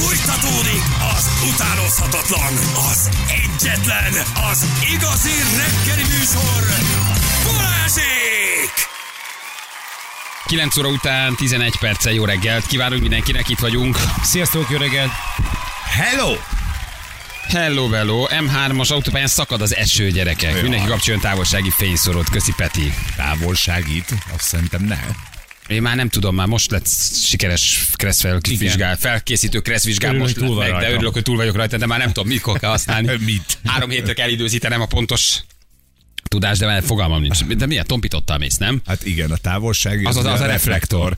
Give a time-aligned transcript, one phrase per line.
[0.00, 0.82] Fújtatódik
[1.16, 2.52] az utánozhatatlan,
[2.90, 4.12] az egyetlen,
[4.50, 6.62] az igazi reggeli műsor,
[7.44, 8.72] Balázsék!
[10.46, 12.66] 9 óra után 11 perccel jó reggelt.
[12.66, 13.96] Kívánunk mindenkinek, itt vagyunk.
[14.22, 15.10] Sziasztok, jó reggelt!
[15.84, 16.34] Hello!
[17.48, 18.26] Hello, hello.
[18.28, 20.50] M3-as autópályán szakad az eső, gyerekek.
[20.50, 20.62] Jaj.
[20.62, 22.30] Mindenki kapcsoljon távolsági fényszorot.
[22.30, 22.94] Köszi, Peti.
[23.16, 24.14] Távolságít?
[24.34, 24.98] Azt szerintem ne.
[25.70, 26.88] Én már nem tudom, már most lett
[27.24, 30.90] sikeres kresszvizsgál, felkészítő kresszvizsgál, most túl lett meg, de rajta.
[30.92, 33.16] örülök, hogy túl vagyok rajta, de már nem tudom, mikor kell használni.
[33.24, 33.58] Mit?
[33.64, 35.38] Három hétre kell időzítenem a pontos
[36.22, 37.44] tudás, de már fogalmam nincs.
[37.44, 38.80] De milyen tompítottal mész, nem?
[38.86, 41.16] Hát igen, a távolsági Az az- az a reflektor.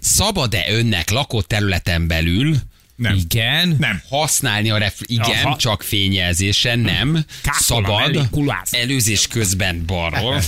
[0.00, 2.56] Szabad-e önnek lakott területen belül
[3.00, 3.16] Nem.
[3.16, 3.76] Igen.
[3.78, 4.02] Nem.
[4.08, 5.00] használni a ref...
[5.04, 5.56] Igen, Aha.
[5.56, 7.24] csak fényjelzésen, nem.
[7.42, 8.64] Kápolna Szabad.
[8.70, 10.42] Előzés közben balról.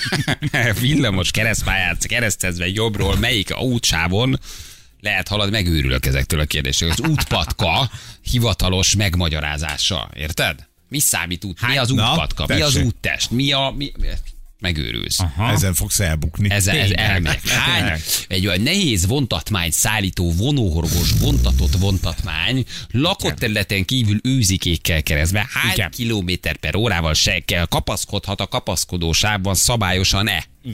[0.80, 4.40] Villamos keresztpályát keresztezve jobbról, melyik útsávon
[5.00, 6.90] lehet halad, megőrülök ezektől a kérdésekről.
[6.90, 7.90] Az útpatka
[8.22, 10.68] hivatalos megmagyarázása, érted?
[10.88, 11.66] Mi számít út?
[11.66, 12.44] Mi az Na, útpatka?
[12.48, 13.30] Mi az úttest?
[13.30, 13.74] Mi a...
[13.76, 13.92] Mi...
[14.58, 15.20] Megőrülsz.
[15.20, 15.50] Aha.
[15.50, 16.50] Ezen fogsz elbukni.
[16.50, 17.48] Ez, ez elmegyek.
[17.48, 25.72] Hány, egy olyan nehéz vontatmány szállító vonóhorgos vontatott vontatmány lakott területen kívül őzikékkel keresztbe hány
[25.72, 25.90] Igen.
[25.90, 30.53] kilométer per órával se kell kapaszkodhat a kapaszkodó sávban szabályosan-e?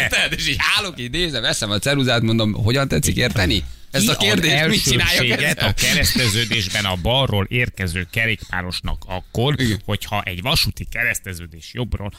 [0.00, 0.32] Érted?
[0.32, 3.64] És így állok, így nézem, veszem a ceruzát, mondom, hogyan tetszik érteni?
[3.90, 5.68] Ezt a kérdést mit csináljak elsőbséget ezzel?
[5.68, 9.80] a kereszteződésben a balról érkező kerékpárosnak akkor, Igen.
[9.84, 12.12] hogyha egy vasúti kereszteződés jobbról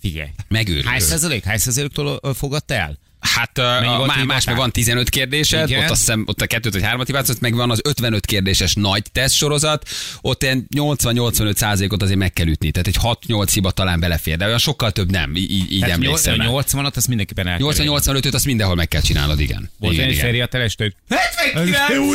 [0.00, 0.30] Figyelj.
[0.48, 0.86] Megőrülök.
[0.86, 1.44] Hány százalék?
[1.44, 2.98] Hány százaléktól fogadta el?
[3.20, 5.84] Hát Mennyi a, így más meg van 15 kérdésed, Igen.
[5.84, 9.02] ott azt hiszem, ott a kettőt vagy hármat hibázott, meg van az 55 kérdéses nagy
[9.12, 9.88] teszt sorozat,
[10.20, 12.96] ott ilyen 80-85 százalékot azért meg kell ütni, tehát egy
[13.28, 16.36] 6-8 hiba talán belefér, de olyan sokkal több nem, így, így Tehát emlékszem.
[16.36, 16.46] rá.
[16.50, 17.86] 80-at, azt mindenképpen el kell érni.
[17.88, 19.70] 80-85-öt azt mindenhol meg kell csinálnod, igen.
[19.78, 20.42] Volt igen, egy igen.
[20.42, 20.96] A telestőt.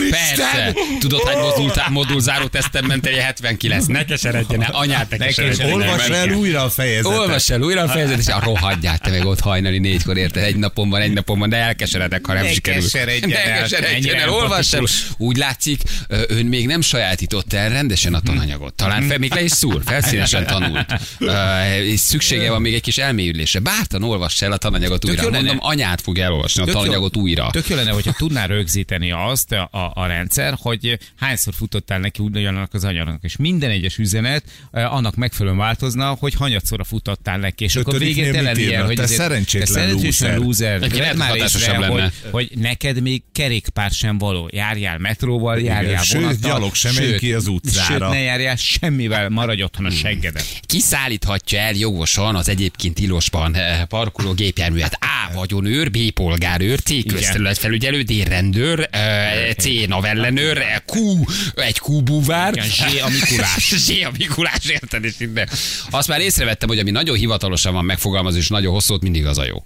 [0.10, 0.74] Persze.
[1.00, 3.86] Tudod, hogy modul, modulzáró tesztem ment egy 79.
[3.86, 5.74] Ne keseredjen el, anyát ne keseredjen el.
[5.74, 7.18] Olvas el újra a fejezetet.
[7.20, 10.44] Olvass el újra a fejezetet, és a rohadját te meg ott hajnali négykor érted.
[10.44, 12.82] Egy napon van, egy napon van, de elkeseredek, ha nem Ne sikerül.
[12.82, 14.80] keseredjen Ne el, keseredjen el, olvass el.
[14.80, 15.10] empatikus.
[15.18, 15.82] Úgy látszik,
[16.28, 18.74] ön még nem sajátította el rendesen a tananyagot.
[18.74, 20.86] Talán fel, még le is szúr, felszínesen tanult.
[21.92, 23.60] És szüksége van még egy kis elmélyülésre.
[23.60, 25.30] Bártan olvass el a tananyagot újra.
[25.30, 27.50] Mondom, anyát fog elolvasni a tananyagot újra.
[27.52, 32.24] Tök jó lenne, hogyha tudná rögzíteni azt a, a, a rendszer, hogy hányszor futottál neki
[32.24, 37.76] ugyanannak az anyagnak, és minden egyes üzenet annak megfelelően változna, hogy hanyatszorra futottál neki, és
[37.76, 38.86] akkor végén te mit lennél, írna?
[38.86, 40.81] hogy Te szerencsétlen te szerencsétlen loser.
[40.82, 42.02] Neki lehet, már észre, lenne.
[42.02, 44.50] hogy, hogy neked még kerékpár sem való.
[44.52, 46.52] Járjál metróval, járjál sőt, vonattal.
[46.52, 48.06] gyalog sem sőt, ki az utcára.
[48.06, 50.46] Sőt, ne járjál semmivel, maradj otthon a seggedet.
[50.62, 54.98] Ki szállíthatja el jogosan az egyébként tilosban eh, parkoló gépjárművet?
[55.00, 55.34] A.
[55.34, 55.98] Vagyonőr, B.
[56.14, 57.06] Polgárőr, C.
[57.08, 58.28] Közterületfelügyelő, D.
[58.28, 59.66] Rendőr, eh, C.
[59.88, 61.24] Navellenőr, eh, Q.
[61.56, 62.54] Egy Q búvár.
[62.54, 62.80] Igen, Z.
[62.80, 63.74] a Mikulás.
[63.86, 63.90] Z.
[63.90, 65.04] a Mikulás, érted?
[65.04, 65.50] És minden.
[65.90, 69.46] Azt már észrevettem, hogy ami nagyon hivatalosan van megfogalmazva, és nagyon hosszú, mindig az a
[69.46, 69.66] jó.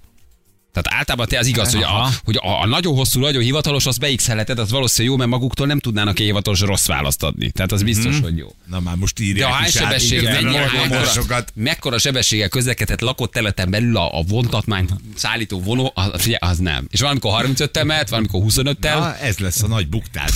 [0.75, 3.99] Tehát általában te az igaz, hogy, a, hogy a, a nagyon hosszú, nagyon hivatalos, azt
[3.99, 7.51] beixelheted, az valószínűleg jó, mert maguktól nem tudnának egy hivatalos rossz választ adni.
[7.51, 8.47] Tehát az biztos, hogy jó.
[8.69, 11.97] Na már most írják De a hány is át, sebesség, igen, mennyi, a mekkora, mekkora
[11.97, 16.87] sebességgel közlekedett lakott területen belül a, a vontatmány szállító vonó, az, figyelj, az nem.
[16.89, 20.31] És valamikor 35-tel mehet, valamikor 25-tel, Na, ez lesz a nagy buktát.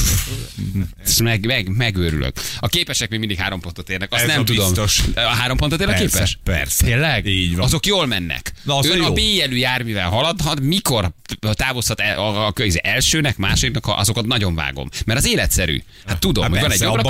[1.23, 2.37] meg, meg, megőrülök.
[2.59, 4.65] A képesek még mindig három pontot érnek, azt Ez nem a tudom.
[4.73, 5.03] biztos.
[5.15, 6.39] A három pontot ér a Persze, képes?
[6.43, 6.85] persze.
[6.85, 7.25] Tényleg?
[7.25, 7.65] Így van.
[7.65, 8.53] Azok jól mennek.
[8.63, 9.13] Na, az Ön a a jó.
[9.13, 11.11] B-jelű járművel haladhat, mikor
[11.51, 14.89] távozhat el a, a, a elsőnek, másodiknak, ha azokat nagyon vágom.
[15.05, 15.83] Mert az életszerű.
[16.05, 17.01] Hát tudom, Hát hogy van egy jobbra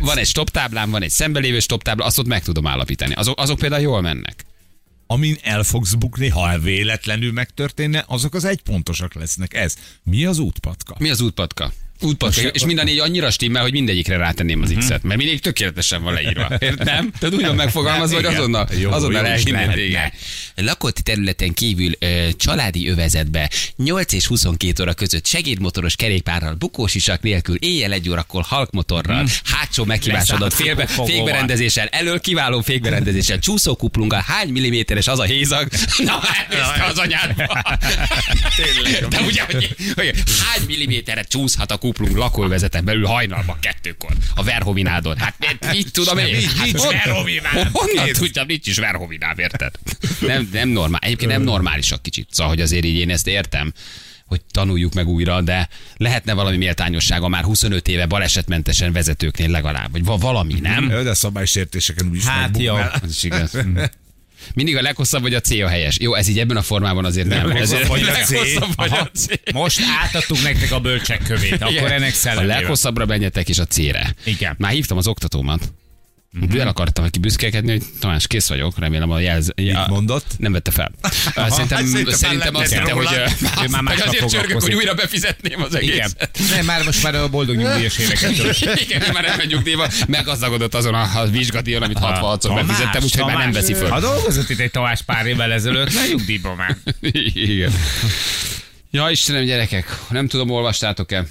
[0.00, 3.14] van egy stop táblám, van egy szembelévő stop tábla, azt ott meg tudom állapítani.
[3.14, 4.44] Azok, azok például jól mennek.
[5.06, 9.54] Amin el fogsz bukni, ha véletlenül megtörténne, azok az egypontosak lesznek.
[9.54, 9.74] Ez.
[10.02, 10.94] Mi az útpatka?
[10.98, 11.72] Mi az útpatka?
[12.00, 12.42] Útpatka.
[12.42, 14.68] Most- És mind a négy annyira stimmel, hogy mindegyikre rátenném Mhm.
[14.70, 16.48] az X-et, mert mindig tökéletesen van leírva.
[16.58, 17.10] Értem?
[17.18, 18.36] Tehát úgy van megfogalmazva, hogy Igen.
[18.36, 20.12] azonnal, Jó, azonnal elhinnéd igen.
[20.56, 27.56] Lakott területen kívül ö, családi övezetbe 8 és 22 óra között segédmotoros kerékpárral, bukósisak nélkül,
[27.56, 35.06] éjjel egy órakor halkmotorral, hátsó meghívásodott Leszállt félbe, fékberendezéssel, elől kiváló fékberendezéssel, csúszókuplunggal, hány milliméteres
[35.06, 35.68] az a hézag?
[36.04, 36.20] Na,
[36.50, 37.62] elnézte az anyádba.
[38.56, 39.08] Tényleg.
[39.08, 40.12] De ugye, hogy, hogy
[40.48, 45.16] hány milliméterre csúszhat a kuplung lakóvezeten belül hajnalban kettőkor a Verhovinádon?
[45.18, 46.34] Hát mit, mit tudom én?
[46.34, 47.68] Hát nincs Verhovinád.
[47.72, 48.18] Honnan Kész.
[48.18, 49.74] tudjam, nincs is Verhovinád, érted?
[50.20, 51.00] Nem, nem normál.
[51.02, 52.28] Egyébként nem normálisak kicsit.
[52.30, 53.72] Szóval, hogy azért így én ezt értem
[54.26, 60.04] hogy tanuljuk meg újra, de lehetne valami méltányossága már 25 éve balesetmentesen vezetőknél legalább, vagy
[60.04, 60.88] va- valami, nem?
[60.88, 62.74] De szabálysértéseken úgyis Hát jó.
[62.74, 63.00] megbuknál.
[63.04, 63.52] Az is igaz.
[64.54, 65.96] Mindig a leghosszabb vagy a C a helyes.
[66.00, 67.46] Jó, ez így ebben a formában azért nem.
[67.46, 68.30] Leghosszabb vagy a C.
[68.76, 69.26] vagy a C.
[69.52, 72.58] Most átadtuk nektek a bölcsek kövét, akkor ennek A szellemével.
[72.60, 74.14] leghosszabbra menjetek és a C-re.
[74.24, 74.54] Igen.
[74.58, 75.72] Már hívtam az oktatómat.
[76.40, 76.60] Uh-huh.
[76.60, 79.52] El akartam neki büszkélkedni, hogy Tamás, kész vagyok, remélem a jelz...
[79.56, 80.26] Mit mondott?
[80.38, 80.90] Nem vette fel.
[81.02, 83.06] Szerintem, hát szerintem szerintem már azt hitte, hogy,
[83.64, 85.98] Ő már másnap azért csörgök, hogy újra befizetném az Igen.
[85.98, 86.38] egészet.
[86.54, 88.30] Nem, már most már a boldog nyugdíjas éveket.
[88.80, 93.24] Igen, már nem megy nyugdíjba, meggazdagodott azon a, a vizsgadíjon, amit 66-szor Tamás, befizettem, úgyhogy
[93.24, 93.88] már nem veszi föl.
[93.88, 96.76] Ha dolgozott itt egy Tamás pár évvel ezelőtt, ne nyugdíjba már.
[97.34, 97.72] Igen.
[98.90, 101.26] Ja, Istenem, gyerekek, nem tudom, olvastátok-e?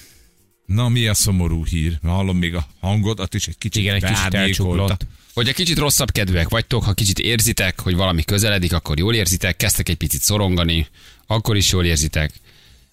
[0.66, 2.00] Na, mi a szomorú hír?
[2.04, 5.06] Hallom még a hangodat is egy kicsit Igen, egy kicsit elcsuklott.
[5.34, 9.58] Hogy egy kicsit rosszabb kedvűek vagytok, ha kicsit érzitek, hogy valami közeledik, akkor jól érzitek,
[9.58, 10.88] kezdtek egy picit szorongani,
[11.28, 12.32] akkor is jól érzitek.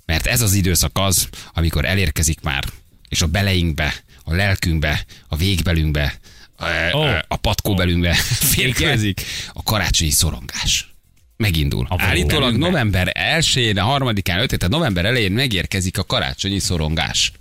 [0.07, 2.65] Mert ez az időszak az, amikor elérkezik már,
[3.09, 3.95] és a beleinkbe,
[4.25, 6.19] a lelkünkbe, a végbelünkbe,
[6.57, 7.03] a, Ó.
[7.29, 8.15] a, patkóbelünkbe
[8.55, 10.95] férkőzik a karácsonyi szorongás.
[11.37, 11.87] Megindul.
[11.89, 17.33] A Állítólag november 1-én, a harmadikán, 5 tehát november elején megérkezik a karácsonyi szorongás.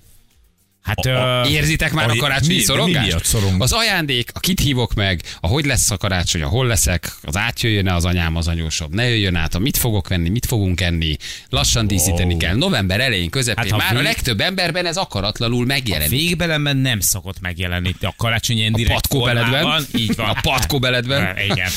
[0.90, 1.10] Hát A-
[1.46, 3.36] ö, Érzitek már a, a- karácsonyi szorongást?
[3.58, 7.38] Az ajándék, a kit hívok meg, a hogy lesz a karácsony, a hol leszek, az
[7.38, 11.16] átjöjjön-e az anyám, az anyósom, ne jöjjön át, a mit fogok venni, mit fogunk enni,
[11.50, 12.56] lassan díszíteni kell.
[12.56, 16.10] November elején, közepén, Hát, már a vég- legtöbb emberben ez akaratlanul megjelenik.
[16.20, 19.52] végbelemben nem szokott megjelenni a karácsonyi ilyen direkt patkóbeledben?
[19.62, 19.86] formában.
[19.96, 20.30] Így van.
[20.30, 21.38] A patkóbeledben?
[21.52, 21.70] Igen.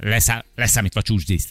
[0.00, 1.48] Leszá, leszámítva a csúcsdísz.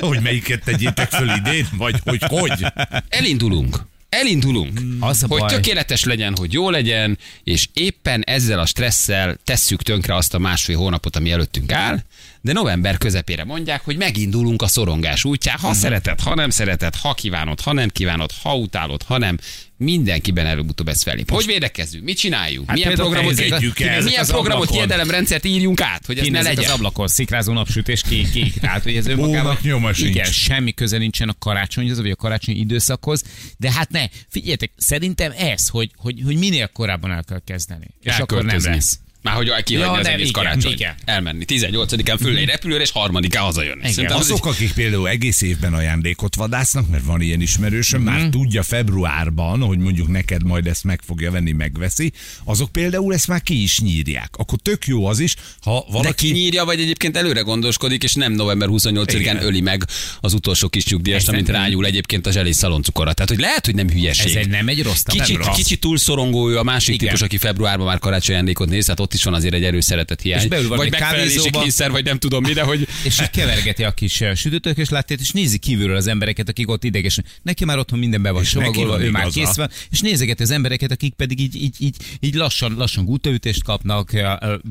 [0.00, 1.66] Hogy melyiket tegyétek föl idén?
[1.76, 2.66] Vagy hogy hogy?
[3.08, 3.76] Elindulunk.
[4.12, 4.80] Elindulunk.
[5.00, 5.48] Az a hogy baj.
[5.48, 10.76] tökéletes legyen, hogy jó legyen, és éppen ezzel a stresszel tesszük tönkre azt a másfél
[10.76, 11.98] hónapot, ami előttünk áll,
[12.44, 15.66] de november közepére mondják, hogy megindulunk a szorongás útján, Mhm.
[15.66, 19.38] ha szereted, ha nem szereted, ha kívánod, ha nem kívánod, ha utálod, ha nem,
[19.76, 21.30] mindenkiben előbb-utóbb ez felép.
[21.30, 22.04] Hogy védekezzünk?
[22.04, 22.68] Mit csináljunk?
[22.68, 24.02] Hát milyen programot, engedjük el.
[24.02, 26.64] milyen programot, hiedelemrendszert írjunk át, hogy ez ne legyen?
[26.64, 28.54] az ablakon, szikrázó napsütés, kék, kék.
[28.60, 29.40] Tehát, hogy ez önmagában...
[29.40, 30.08] Hónak nyoma sincs.
[30.10, 33.22] Igen, semmi köze nincsen a karácsonyhoz, vagy a karácsonyi időszakhoz.
[33.58, 37.86] De hát ne, figyeljetek, szerintem ez, hogy, hogy, hogy minél korábban el kell kezdeni.
[38.00, 38.98] És akkor nem lesz.
[39.22, 40.72] Már hogy kihagyni Ja, az nem, egész igen, karácsony.
[40.72, 40.94] igen.
[41.04, 41.44] Elmenni.
[41.48, 43.82] 18-án föl egy repülőre, és harmadikán hazajönni.
[43.84, 48.10] Az Azok, akik például egész évben ajándékot vadásznak, mert van ilyen ismerősöm, Mhm.
[48.10, 52.12] már tudja februárban, hogy mondjuk neked majd ezt meg fogja venni, megveszi,
[52.44, 54.30] azok például ezt már ki is nyírják.
[54.36, 56.26] Akkor tök jó az is, ha De valaki...
[56.26, 59.42] kinyírja, vagy egyébként előre gondoskodik, és nem november 28-án Igen.
[59.42, 59.84] öli meg
[60.20, 63.12] az utolsó kis nyugdíjast, Ez amint nem- rájul egyébként a zselés szaloncukora.
[63.12, 64.26] Tehát, hogy lehet, hogy nem hülyeség.
[64.26, 65.56] Ez egy, nem egy rossz Kicsit, nem rossz.
[65.56, 67.06] kicsit túl szorongó ő a másik Igen.
[67.06, 70.20] típus, aki februárban már karácsony ajándékot néz, hát ott is van azért egy erős szeretet
[70.20, 70.40] hiány.
[70.40, 71.60] És beül valami vagy megfelelési kávézóba.
[71.60, 75.20] kényszer, vagy nem tudom mi, de hogy És így kevergeti a kis sütőtök, és látják,
[75.20, 77.24] és nézi kívülről az embereket, akik ott idegesen.
[77.42, 80.50] Neki már otthon minden be van csomagolva, van ő már kész van, és nézegeti az
[80.50, 84.12] embereket, akik pedig így, így, így, így lassan, lassan gútaütést kapnak,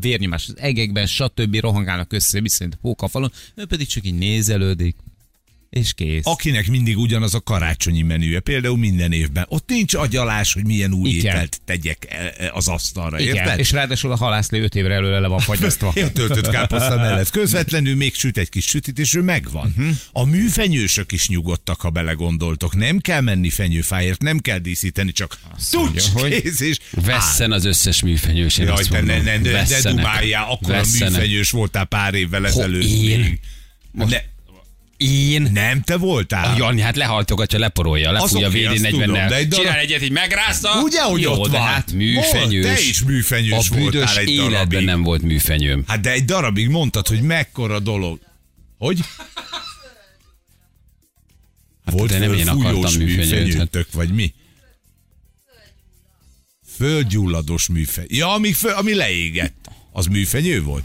[0.01, 1.55] vérnyomás az egekben, stb.
[1.55, 2.77] rohangálnak össze, viszont
[3.09, 4.95] falon, ő pedig csak így nézelődik,
[5.71, 6.25] és kész.
[6.25, 9.45] Akinek mindig ugyanaz a karácsonyi menüje, például minden évben.
[9.47, 11.19] Ott nincs agyalás, hogy milyen új Igen.
[11.35, 13.59] ételt tegyek e- az asztalra, Igen, érted?
[13.59, 15.87] és ráadásul a halászlé 5 évre előre le van fagyasztva.
[15.95, 19.73] A töltött káposzta mellett közvetlenül még süt egy kis sütit, és ő megvan.
[19.77, 19.95] Uh-huh.
[20.11, 22.75] A műfenyősök is nyugodtak, ha belegondoltok.
[22.75, 25.37] Nem kell menni fenyőfáért, nem kell díszíteni, csak
[25.71, 28.57] tudj, kész, és vesszen az összes műfenyős.
[28.57, 29.15] én Jaj, azt ne, mondom.
[29.23, 29.95] ne, de, de Vesszenek.
[29.95, 31.09] dubáljál, akkor a Vesszenek.
[31.11, 32.83] műfenyős voltál pár évvel ezelőtt.
[32.83, 33.19] én?
[33.19, 33.39] még.
[33.91, 34.17] Most- Ne,
[35.03, 36.57] Én nem te voltál?
[36.57, 39.31] Jani, hát lehaltogatja, leporolja, lefújja oké, azt tudom, de VD40-nel.
[39.33, 40.81] egy darab- Csinál egyet, így megrázta.
[40.81, 41.61] Ugye, hogy Jó, ott van?
[41.61, 42.63] hát műfenyős.
[42.65, 44.85] Volt, te is műfenyős A voltál egy életben darabig.
[44.85, 45.83] nem volt műfenyőm.
[45.87, 48.19] Hát de egy darabig mondtad, hogy mekkora dolog.
[48.77, 48.99] Hogy?
[51.85, 54.33] Hát Volt de nem én akartam hát- műfenyőtök, vagy mi?
[56.75, 58.07] Földgyullados műfenyő.
[58.09, 59.69] Ja, ami, föl, ami leégett.
[59.91, 60.83] Az műfenyő volt?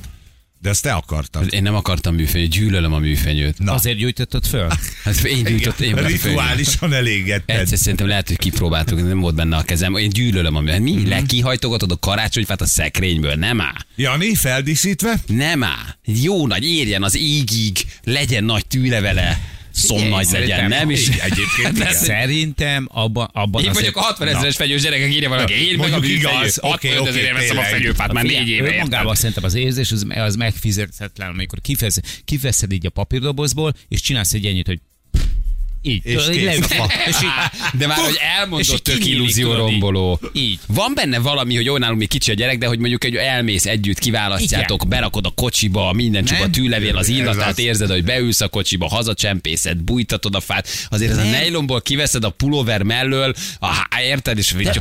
[0.62, 1.52] De azt te akartad.
[1.52, 3.58] Én nem akartam műfenyőt, gyűlölöm a műfenyőt.
[3.58, 3.72] Na.
[3.72, 4.68] Azért gyújtottad föl?
[5.04, 5.94] Hát én gyújtottam, én.
[5.94, 7.58] Rituálisan elégetted.
[7.58, 9.96] Egyszer szerintem lehet, hogy kipróbáltuk, nem volt benne a kezem.
[9.96, 11.02] Én gyűlölöm a műfenyőt.
[11.02, 11.08] Mi?
[11.08, 13.34] Lekihajtogatod a karácsonyfát a szekrényből?
[13.34, 13.76] Nem áll.
[13.96, 15.14] Jani, feldíszítve?
[15.26, 15.96] Nem áll.
[16.04, 19.40] Jó nagy, érjen az égig, legyen nagy tűlevele,
[19.76, 20.90] szomnagy legyen, nem?
[20.90, 21.92] És egyébként igen.
[21.92, 25.52] Szerintem abban, abban Én vagyok a 60 ezeres fegyős gyerekek, írja valaki.
[25.52, 28.64] Én Mondjuk igaz, oké, 65 oké, ezerért veszem a fenyőfát, már négy éve.
[28.64, 28.74] érted?
[28.74, 34.32] Önmagában szerintem az érzés az, az megfizethetetlen, amikor kivesz, kiveszed így a papírdobozból, és csinálsz
[34.32, 34.80] egy ennyit, hogy
[35.86, 36.46] Így, És tudod, így kész.
[36.46, 36.70] leülsz,
[37.10, 39.56] és így, De már, hogy elmondott így tök illúzió így.
[39.56, 40.20] romboló.
[40.32, 40.58] Így.
[40.66, 43.98] Van benne valami, hogy nálunk még kicsi a gyerek, de hogy mondjuk egy elmész együtt,
[43.98, 44.88] kiválasztjátok, Igen.
[44.88, 46.50] berakod a kocsiba, minden csupa Nem?
[46.50, 51.24] tűlevél, az illatát érzed, hogy beülsz a kocsiba, hazacsempészed, bújtatod a fát, azért ez a
[51.24, 54.80] nejlomból kiveszed a pulóver mellől, a, érted, és így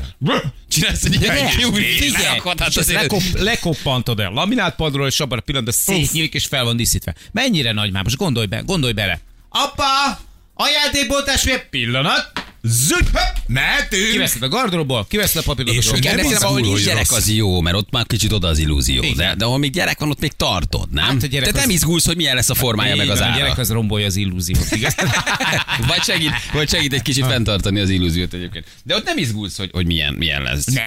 [0.68, 5.74] csinálsz egy ilyen De, lerakod, hát azért lekop, lekoppantod el laminátpadról, és abban a pillanatban
[5.80, 7.16] szétnyílik, és fel van díszítve.
[7.32, 8.04] Mennyire nagy már?
[8.04, 9.20] Most gondolj be, gondolj bele.
[9.50, 10.20] Apa!
[10.58, 11.70] Ajándékból testvér!
[11.70, 12.32] Pillanat!
[12.62, 13.08] Zügy,
[13.48, 14.12] mehetünk!
[14.12, 15.98] Kiveszed a gardróból, kiveszed a És papírlapot.
[15.98, 19.04] Igen, Nem szerintem, ahol nincs gyerek, az jó, mert ott már kicsit oda az illúzió.
[19.04, 19.16] Igen.
[19.16, 21.04] De, de ahol még gyerek van, ott még tartod, nem?
[21.04, 23.24] Hát a gyerek Te az- nem izgulsz, hogy milyen lesz a formája meg az A
[23.24, 23.38] ára.
[23.38, 24.96] gyerek az rombolja az illúziót, igaz?
[25.88, 28.66] vagy, segít, vagy segít egy kicsit fenntartani az illúziót egyébként.
[28.84, 30.66] De ott nem izgulsz, hogy, hogy milyen, milyen lesz.
[30.66, 30.82] Ne.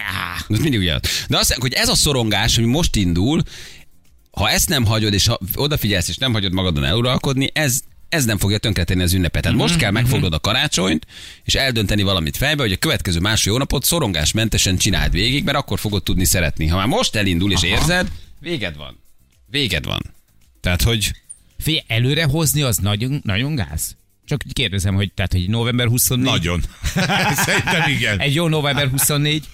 [0.49, 1.01] Ez mindig ugyanaz.
[1.27, 3.41] De azt mondjuk, hogy ez a szorongás, ami most indul,
[4.31, 8.37] ha ezt nem hagyod, és ha odafigyelsz, és nem hagyod magadon eluralkodni, ez, ez nem
[8.37, 9.41] fogja tönkretenni az ünnepet.
[9.41, 11.05] Tehát most kell megfognod a karácsonyt,
[11.43, 16.03] és eldönteni valamit fejbe, hogy a következő másfél hónapot szorongásmentesen csináld végig, mert akkor fogod
[16.03, 16.67] tudni szeretni.
[16.67, 18.99] Ha már most elindul és érzed, véged van.
[19.45, 20.01] Véged van.
[20.61, 21.11] Tehát, hogy
[21.59, 23.95] Figyelj, előre hozni az nagyon, nagyon gáz?
[24.25, 26.31] Csak kérdezem, hogy tehát, hogy november 24?
[26.31, 26.61] Nagyon.
[27.45, 28.19] Szerintem igen.
[28.19, 29.45] Egy jó november 24?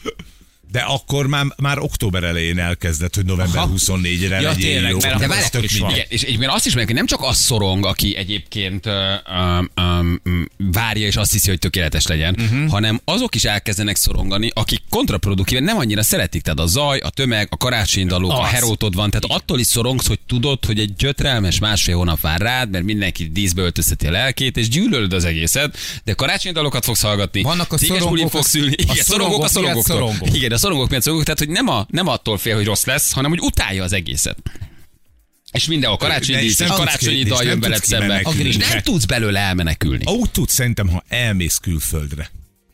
[0.72, 3.72] De akkor már, már október elején elkezdett, hogy november Aha.
[3.76, 4.98] 24-re Ja, legyen tényleg, jó.
[5.02, 5.92] mert akkor várj, van.
[5.92, 9.70] Igen, és egyébként azt is meg, hogy nem csak az szorong, aki egyébként um,
[10.26, 12.70] um, várja és azt hiszi, hogy tökéletes legyen, uh-huh.
[12.70, 16.42] hanem azok is elkezdenek szorongani, akik kontraproduktíven nem annyira szeretik.
[16.42, 19.10] Tehát a zaj, a tömeg, a karácsonydalók, a herótod van.
[19.10, 23.30] Tehát attól is szorongsz, hogy tudod, hogy egy gyötrelmes másfél hónap vár rád, mert mindenki
[23.34, 27.42] díszbe öltözteti a lelkét, és gyűlölöd az egészet, de karácsonydalokat fogsz hallgatni.
[27.42, 28.76] Vannak a szorongók, fogsz a- ülni.
[28.78, 30.14] a Igen, szorongók a szorongók szorongóktól.
[30.18, 30.36] szorongok.
[30.38, 33.12] Igen, a szorongók miatt szorongók, tehát hogy nem, a, nem attól fél, hogy rossz lesz,
[33.12, 34.38] hanem hogy utálja az egészet.
[35.52, 38.22] És mindenhol karácsonyi De és dísz, és karácsonyi dal nem jön veled tudsz szembe.
[38.38, 40.04] És nem tudsz belőle elmenekülni.
[40.06, 42.30] Úgy tudsz szerintem, ha elmész külföldre.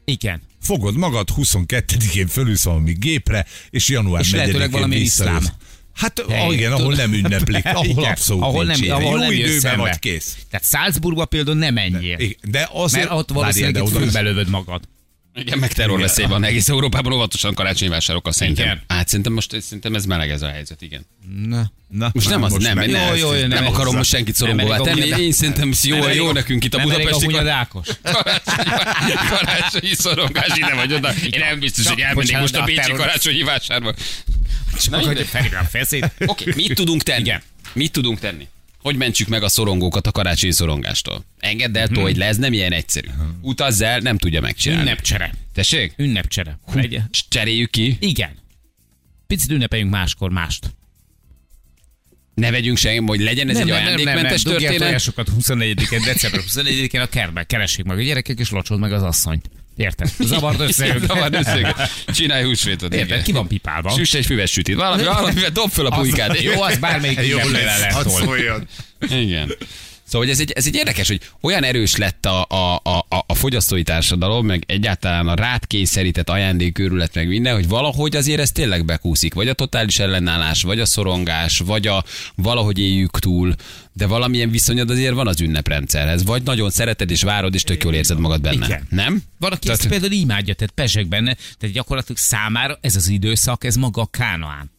[0.05, 0.41] Igen.
[0.61, 5.38] Fogod magad 22-én fölülsz valami gépre, és január És 4-én lehetőleg valamilyen visszajössz.
[5.41, 5.53] iszlám.
[5.93, 8.95] Hát Hely, igen, ahol nem ünneplik, ahol Igen, abszolút ahol nincs nem, ilyen.
[8.95, 9.81] ahol Jó nem időben szembe.
[9.81, 10.38] vagy kész.
[10.50, 12.17] Tehát Salzburgba például nem menjél.
[12.19, 13.03] Igen, De azért...
[13.07, 14.81] Mert ott valószínűleg de itt oda- fölbelövöd magad.
[15.35, 18.65] Igen, meg terrorveszély van egész Európában óvatosan karácsonyi vásárokkal szerintem.
[18.65, 18.81] Igen.
[18.88, 21.05] Hát szerintem most szerintem ez meleg ez a helyzet, igen.
[21.47, 21.71] Na.
[21.88, 24.50] Na, Most nem az, nem, meg- nem, Jó, jó, nem, nem akarom most senkit Nem
[24.50, 25.21] szorongóvá tenni.
[25.23, 27.25] Én szerintem jó, Nem jó nekünk itt a nem budapesti
[28.05, 31.13] karácsonyi, karácsonyi szorongás ide vagy oda.
[31.31, 33.93] Én nem biztos, hogy elmennék most a Bécsi karácsonyi vásárba.
[34.89, 35.27] Na, Hogy
[35.61, 36.11] a feszét.
[36.25, 37.19] Oké, mit tudunk tenni?
[37.21, 37.41] Igen.
[37.73, 38.47] Mit tudunk tenni?
[38.81, 41.25] Hogy mentsük meg a szorongókat a karácsonyi szorongástól?
[41.39, 43.07] Engedd el, tolj le, ez nem ilyen egyszerű.
[43.41, 44.83] Utazz el, nem tudja megcsinálni.
[44.83, 45.33] Ünnepcsere.
[45.53, 45.93] Tessék?
[45.97, 46.59] Ünnepcsere.
[47.11, 47.97] Cs- Cseréljük ki.
[48.00, 48.38] Igen.
[49.27, 50.73] Picit ünnepeljünk máskor mást.
[52.33, 54.88] Ne vegyünk semmi, hogy legyen ez egy ajándékmentes Dugják történet.
[54.88, 57.45] tojásokat 24-én, december 24-én a kertben.
[57.45, 59.50] Keressék meg a gyerekek, és locsold meg az asszonyt.
[59.75, 60.09] Érted?
[60.19, 61.07] Zavard össze őket.
[61.07, 61.89] Zavard össze őket.
[62.13, 62.93] Csinálj húsvétot.
[62.93, 63.07] Érted?
[63.07, 63.23] igen.
[63.23, 63.89] Ki van pipálva?
[63.89, 64.75] Süss egy füves sütit.
[64.75, 66.41] Valami, valamivel dob föl a pulykát.
[66.41, 68.67] Jó, az bármelyik Jó lesz, lehet hadd szóljon.
[69.09, 69.55] Igen.
[70.11, 73.35] Szóval hogy ez egy, ez egy érdekes, hogy olyan erős lett a, a, a, a-
[73.35, 78.85] fogyasztói társadalom, meg egyáltalán a rád kényszerített ajándékőrület, meg minden, hogy valahogy azért ez tényleg
[78.85, 79.33] bekúszik.
[79.33, 82.03] Vagy a totális ellenállás, vagy a szorongás, vagy a
[82.35, 83.55] valahogy éljük túl,
[83.93, 86.23] de valamilyen viszonyod azért van az ünneprendszerhez.
[86.23, 88.65] Vagy nagyon szereted és várod, és tök jól érzed magad benne.
[88.65, 88.87] Igen.
[88.89, 89.21] Nem?
[89.39, 93.63] Van, aki Tehát- ezt például imádja, tehát pesek benne, tehát gyakorlatilag számára ez az időszak,
[93.63, 94.71] ez maga a kánoán.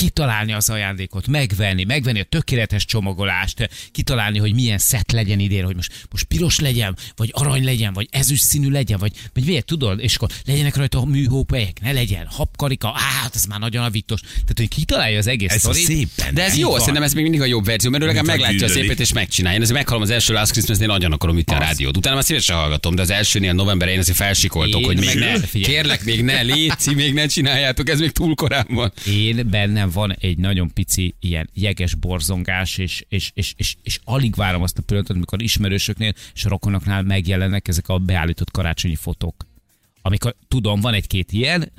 [0.00, 5.74] Kitalálni az ajándékot, megvenni, megvenni a tökéletes csomagolást, kitalálni, hogy milyen szett legyen idén, hogy
[5.74, 10.00] most, most piros legyen, vagy arany legyen, vagy ezüst színű legyen, vagy, vagy miért tudod,
[10.00, 14.20] és akkor legyenek rajta műhópelyek, ne legyen, habkarika, á, hát ez már nagyon avítos.
[14.20, 15.84] Tehát, hogy kitalálja az egész Ez a sztorit.
[15.86, 16.32] szép benne.
[16.32, 16.78] De ez jó, van.
[16.78, 19.56] szerintem ez még mindig a jobb verzió, mert legalább a meglátja a szépet és megcsinálja.
[19.56, 21.96] Én azért meghalom az első Last Christmas-nél nagyon akarom ütni a rádiót.
[21.96, 25.60] Utána már szívesen hallgatom, de az elsőnél november elején azért felsikoltok, Én hogy még ne,
[25.60, 28.92] kérlek, még ne, léci, még ne csináljátok, ez még túl korán van.
[29.06, 34.34] Én bennem van egy nagyon pici ilyen jeges borzongás, és, és, és, és, és alig
[34.34, 39.46] várom azt a pillanatot, amikor ismerősöknél és rokonoknál megjelennek ezek a beállított karácsonyi fotók.
[40.02, 41.72] Amikor tudom, van egy-két ilyen,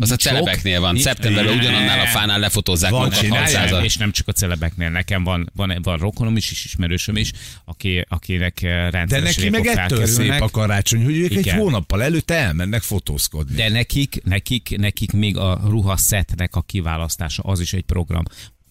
[0.00, 0.92] Az a celebeknél van.
[0.92, 4.90] nincs- Szeptemberben ugyanannál a fánál lefotózzák Van, magukat csinálják, 600 és nem csak a celebeknél,
[4.90, 7.32] nekem van, van, van rokonom is, és ismerősöm is,
[7.64, 11.56] aki, akinek eh, De rendszeresen neki meg ettől szép a karácsony, hogy ők egy Igen.
[11.58, 13.54] hónappal előtte elmennek fotózkodni.
[13.54, 18.22] De nekik, nekik, nekik még a ruhaszettnek a kiválasztása, az is egy program.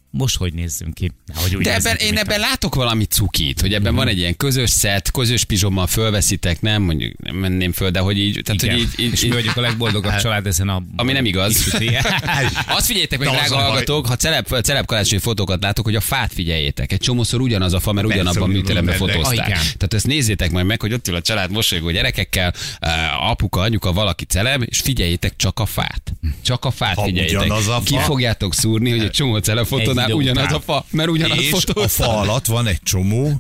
[0.09, 1.11] Most hogy nézzünk ki?
[1.25, 4.37] Nehogy úgy De ebben, ki, én ebben látok valami cukit, hogy ebben van egy ilyen
[4.37, 8.75] közös szett, közös pizsommal fölveszitek, nem, mondjuk nem menném föl, de hogy így, tehát, Igen.
[8.75, 10.83] hogy így, így, és mi vagyunk a legboldogabb család ezen a...
[10.95, 11.73] ami nem igaz.
[12.77, 16.91] Azt figyeljétek meg, drága hallgatók, ha celeb, celeb karácsonyi fotókat látok, hogy a fát figyeljétek.
[16.91, 19.47] Egy csomószor ugyanaz a fa, mert ugyanabban a műteremben fotózták.
[19.47, 23.93] Tehát ezt nézzétek majd meg, hogy ott ül a család mosolygó gyerekekkel, eh, apuka, anyuka,
[23.93, 26.13] valaki celeb, és figyeljétek csak a fát.
[26.41, 27.51] Csak a fát figyeljétek.
[27.83, 29.65] Ki fogjátok szúrni, hogy egy csomó celeb
[30.07, 30.55] idő ugyanaz után.
[30.57, 32.05] a fa, mert ugyanaz És a fotóztak.
[32.05, 33.39] fa alatt van egy csomó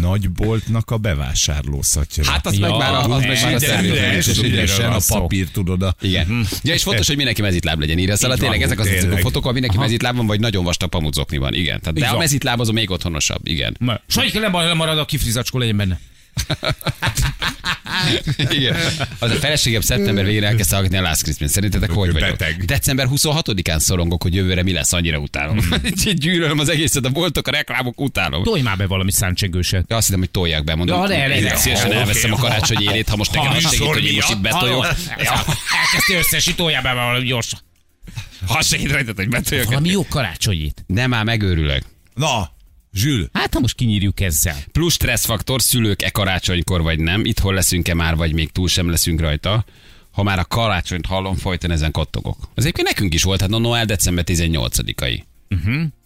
[0.00, 2.24] nagyboltnak a bevásárlószatja.
[2.24, 4.52] Hát az Ja, meg már a, az meg már a üres, és ügyes.
[4.52, 5.82] üresen a papír, tudod.
[5.82, 5.96] A...
[6.00, 6.46] Igen.
[6.62, 8.16] Ja, és fontos, hogy mindenki mezitláb legyen írva.
[8.16, 11.54] Szóval tényleg ezek az a fotók, ahol mindenki mezitláb van, vagy nagyon vastag pamucokni van.
[11.54, 11.80] Igen.
[11.80, 13.48] Tehát, de a mezitláb az a még otthonosabb.
[13.48, 13.76] Igen.
[14.06, 16.00] Sajnos nem marad a kifrizacskó legyen benne.
[18.56, 18.76] Igen.
[19.18, 21.50] Az a feleségem szeptember végén elkezdte hallgatni a Last Christmas.
[21.50, 22.30] Szerintetek hogy vagyok?
[22.30, 22.64] beteg.
[22.64, 25.58] December 26-án szorongok, hogy jövőre mi lesz, annyira utálom.
[26.06, 28.42] Így Gyűlölöm az egészet, a boltok, a reklámok, utálom.
[28.42, 29.84] Tolj már be valami száncsengőset.
[29.88, 31.00] Ja, azt hittem, hogy tolják be, mondom.
[31.00, 31.56] Ja, ne, ne, ne.
[31.56, 34.40] szívesen elveszem a karácsonyi élét, ha most nekem ha- azt segít, hogy én most itt
[34.40, 34.84] betoljak.
[35.16, 37.60] Elkezdte összesi, toljál be valami gyorsan.
[38.46, 39.66] Ha segít rajtad, hogy betoljak.
[39.66, 40.84] Valami jó karácsonyit.
[40.86, 41.82] Nem, már megőrülök.
[42.14, 42.50] Na,
[42.96, 44.56] Zsül, Hát, ha most kinyírjuk ezzel.
[44.72, 49.64] Plusz stresszfaktor, szülők-e karácsonykor vagy nem, itthon leszünk-e már, vagy még túl sem leszünk rajta.
[50.10, 52.36] Ha már a karácsonyt hallom, folyton ezen kattogok.
[52.54, 55.22] Az egyébként nekünk is volt, hát a Noel december 18-ai.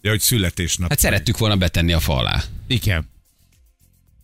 [0.01, 0.89] ja, hogy születésnap.
[0.89, 2.43] Hát szerettük volna betenni a fa alá.
[2.67, 3.09] Igen.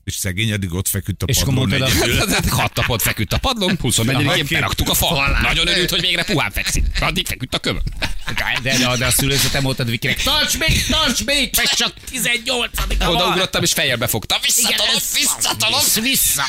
[0.08, 2.28] És szegény addig ott feküdt a És akkor padlón mondtad a- egyedül.
[2.30, 5.42] Hát hat napot feküdt a padlón, 24-én beraktuk a fa alá.
[5.42, 6.86] Nagyon örült, hogy végre puhán fekszik.
[7.00, 7.84] Addig feküdt a kövön.
[8.36, 13.64] De, de, de, a szülőzetem mondtad Vikinek, tarts még, tarts még, meg csak 18 Odaugrottam
[13.64, 14.40] és fejjel befogta.
[14.42, 15.80] Visszatolom, visszatolom.
[16.02, 16.44] Vissza,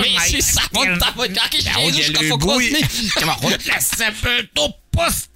[0.00, 2.80] Mész vissza, mondtam, hogy a kis Jézuska fog hozni.
[3.40, 5.28] Hogy lesz ebből topposzt?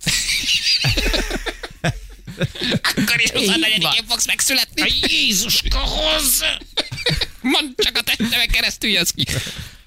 [2.72, 3.56] Akkor is Így van.
[3.60, 4.82] 24-én fogsz megszületni.
[4.82, 6.44] A Jézuska hoz!
[7.42, 9.24] Mondd csak a testemen keresztül jössz ki.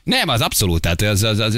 [0.06, 1.54] Nem, az abszolút, tehát az, az, az,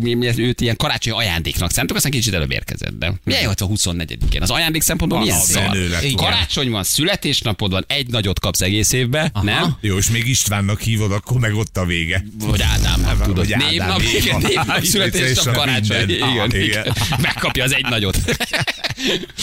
[0.00, 3.56] mi, mi, őt ilyen karácsonyi ajándéknak szántuk, aztán kicsit előbb érkezett, de milyen jó, hogy
[3.60, 4.42] a 24-én?
[4.42, 5.76] Az ajándék szempontból milyen Az szar?
[6.16, 9.44] Karácsony van, születésnapod van, egy nagyot kapsz egész évbe, Aha.
[9.44, 9.76] nem?
[9.80, 12.24] Jó, és még Istvánnak hívod, akkor meg ott a vége.
[12.38, 13.36] Vagy Ádámnak, tudod.
[13.36, 16.10] Vagy Ádám, Névnap, így igen, névnap, születésnap, karácsony.
[16.10, 16.94] Igen, igen.
[17.22, 18.18] Megkapja az egy nagyot.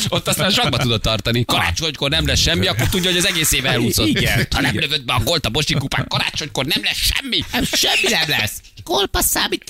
[0.09, 1.45] Ott aztán sakba tudod tartani.
[1.45, 4.25] Karácsonykor nem lesz semmi, akkor tudja, hogy az egész év elúszott.
[4.49, 7.43] Ha nem lövöd be a gólt a Bosi kupán, karácsonykor nem lesz semmi.
[7.71, 8.61] Semmi nem lesz.
[8.83, 9.63] Kolpa számít.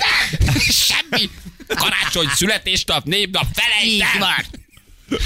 [0.87, 1.29] Semmi.
[1.67, 4.19] Karácsony, születésnap, névnap, Így felejt el.
[4.19, 5.19] van.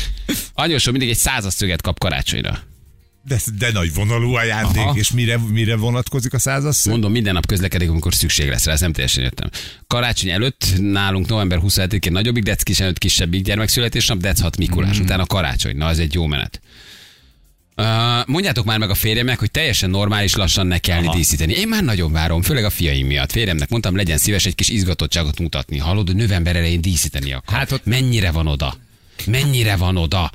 [0.53, 2.59] Anyósom mindig egy százas szöget kap karácsonyra.
[3.25, 4.97] De, de nagy vonalú ajándék, Aha.
[4.97, 6.83] és mire, mire vonatkozik a százas?
[6.83, 9.49] Mondom, minden nap közlekedik, amikor szükség lesz rá, ezt nem teljesen értem.
[9.87, 15.05] Karácsony előtt nálunk november 27-én nagyobbik, Dec kis előtt kisebbik gyermekszületésnap, Dec 6 Mikulás, Hmm.
[15.05, 15.75] utána karácsony.
[15.77, 16.61] Na, ez egy jó menet.
[17.77, 17.85] Uh,
[18.27, 21.15] mondjátok már meg a férjemnek, hogy teljesen normális lassan ne kellni Aha.
[21.15, 21.53] díszíteni.
[21.53, 23.31] Én már nagyon várom, főleg a fiaim miatt.
[23.31, 25.77] Férjemnek mondtam, legyen szíves egy kis izgatottságot mutatni.
[25.77, 27.57] Hallod, hogy november elején díszíteni akar.
[27.57, 28.77] Hát ott- Mennyire van oda?
[29.27, 30.31] Mennyire van oda?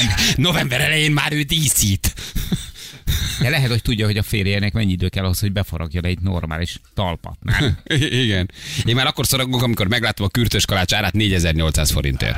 [0.00, 0.14] Nem.
[0.46, 2.14] November elején már ő díszít.
[3.40, 6.18] De lehet, hogy tudja, hogy a férjének mennyi idő kell ahhoz, hogy befaragja le egy
[6.20, 7.38] normális talpat.
[8.24, 8.50] Igen.
[8.84, 12.36] Én már akkor szorongok, amikor megláttam a kürtös kalács árát 4800 forintért.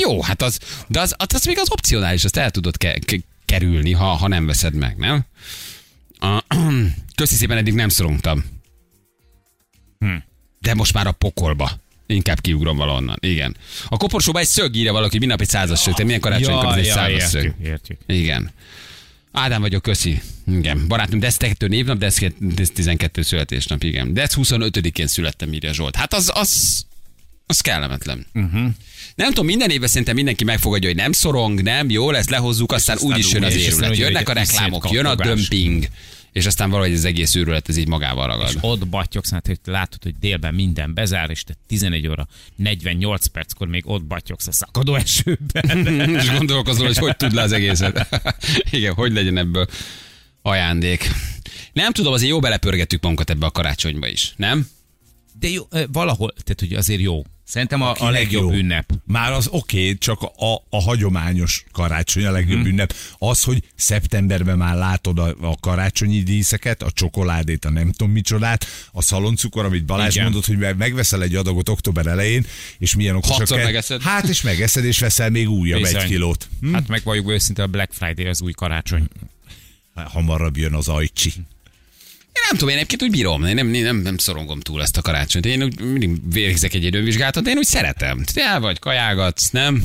[0.00, 3.24] Jó, hát az, de az, az, az még az opcionális, azt el tudod ke- ke-
[3.44, 5.24] kerülni, ha, ha nem veszed meg, nem?
[6.18, 6.44] A,
[7.14, 8.44] köszi szépen, eddig nem szorongtam.
[9.98, 10.14] Hm.
[10.58, 11.70] De most már a pokolba.
[12.06, 13.16] Inkább kiugrom valahonnan.
[13.20, 13.56] Igen.
[13.88, 15.94] A koporsóban egy szög írja valaki, minden nap egy százas szög.
[15.94, 17.44] Te milyen karácsonykor ez egy százas szög?
[17.44, 17.98] értjük, értjük.
[18.06, 18.50] Igen.
[19.32, 20.22] Ádám vagyok, köszi.
[20.46, 20.88] Igen.
[20.88, 24.12] Barátom, de ez 2 névnap, de ez 12 születésnap, igen.
[24.12, 25.96] De ez 25-én születtem, írja Zsolt.
[25.96, 26.84] Hát az, az,
[27.46, 28.26] az kellemetlen.
[28.34, 28.66] Uh-huh.
[29.14, 32.96] Nem tudom, minden évben szerintem mindenki megfogadja, hogy nem szorong, nem, jó lesz, lehozzuk, aztán
[32.96, 35.88] aztán úgyis jön az úgy, és ugye Jönnek a reklámok, jön a dömping,
[36.32, 38.58] és aztán valahogy az egész őrület ez így magával ragad.
[38.60, 43.68] Ott batyogsz, hát hogy látod, hogy délben minden bezár, és te 11 óra 48 perckor
[43.68, 45.86] még ott batyogsz a szakadó esőben.
[46.20, 48.24] és gondolkozol, hogy hogy tud le az egészet.
[48.70, 49.66] Igen, hogy legyen ebből
[50.42, 51.10] ajándék.
[51.72, 54.68] Nem tudom, azért jó belepörgettük magunkat ebbe a karácsonyba is, nem?
[55.38, 57.22] De jó, valahol, tehát hogy azért jó.
[57.48, 58.58] Szerintem a, a legjobb jó.
[58.58, 58.92] ünnep.
[59.04, 62.68] Már az oké, okay, csak a, a hagyományos karácsony a legjobb Mhm.
[62.68, 62.94] ünnep.
[63.18, 68.66] Az, hogy szeptemberben már látod a, a karácsonyi díszeket, a csokoládét, a nem tudom micsodát,
[68.92, 70.24] a szaloncukor, amit Balázs Igen.
[70.24, 72.46] mondott, hogy meg- megveszel egy adagot október elején,
[72.78, 74.02] és milyen okosak kell- megeszed.
[74.02, 76.00] Hát, és megeszed, és veszel még újabb Bizony.
[76.00, 76.48] egy kilót.
[76.60, 76.72] Hm?
[76.72, 79.08] Hát meg vagyok őszinte, a Black Friday az új karácsony.
[79.94, 81.32] Hamarabb jön az ajcsi.
[82.36, 85.02] Én nem tudom, én egyébként úgy bírom, én nem, nem, nem szorongom túl ezt a
[85.02, 85.46] karácsonyt.
[85.46, 88.24] Én úgy mindig végzek egy önvizsgálatot, de én úgy szeretem.
[88.34, 89.82] Te el vagy, kajálgatsz, nem?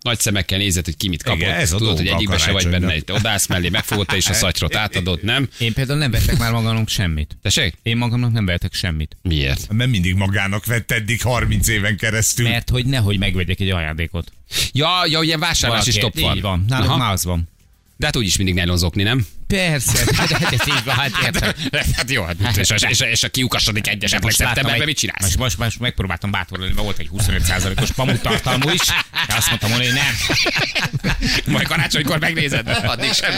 [0.00, 1.38] Nagy szemekkel nézed, hogy ki mit kapott.
[1.40, 3.00] Igen, ez a Tudod, hogy egyikbe se vagy benne.
[3.00, 5.48] Te odász mellé, megfogod te is a szatyrot, átadod, nem?
[5.58, 7.36] Én például nem vettek már magamnak semmit.
[7.42, 7.74] Tessék?
[7.82, 9.16] Én magamnak nem vettek semmit.
[9.22, 9.66] Miért?
[9.72, 12.48] Mert mindig magának vett eddig 30 éven keresztül.
[12.48, 14.32] Mert hogy nehogy megvegyek egy ajándékot.
[14.72, 16.36] Ja, ja, ilyen vásárlás is top Valaki- van.
[16.36, 16.64] Így van.
[16.68, 17.48] Nálunk van.
[17.96, 19.26] De hát úgyis mindig nylonzokni, nem?
[19.46, 21.52] Persze, hát, hát ez így van, hát értem.
[21.96, 25.22] Hát jó, hát és, és, és, és a kiukasodik egy esetleg szeptemberben mit csinálsz?
[25.22, 28.80] Most, most, most megpróbáltam bátor lenni, volt egy 25%-os pamut tartalmú is,
[29.26, 31.12] de azt mondtam volna, hogy nem.
[31.46, 33.32] Majd karácsonykor megnézed, addig sem.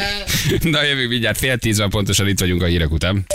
[0.61, 3.27] Na jövő mindjárt fél tíz van pontosan itt vagyunk a hírek után.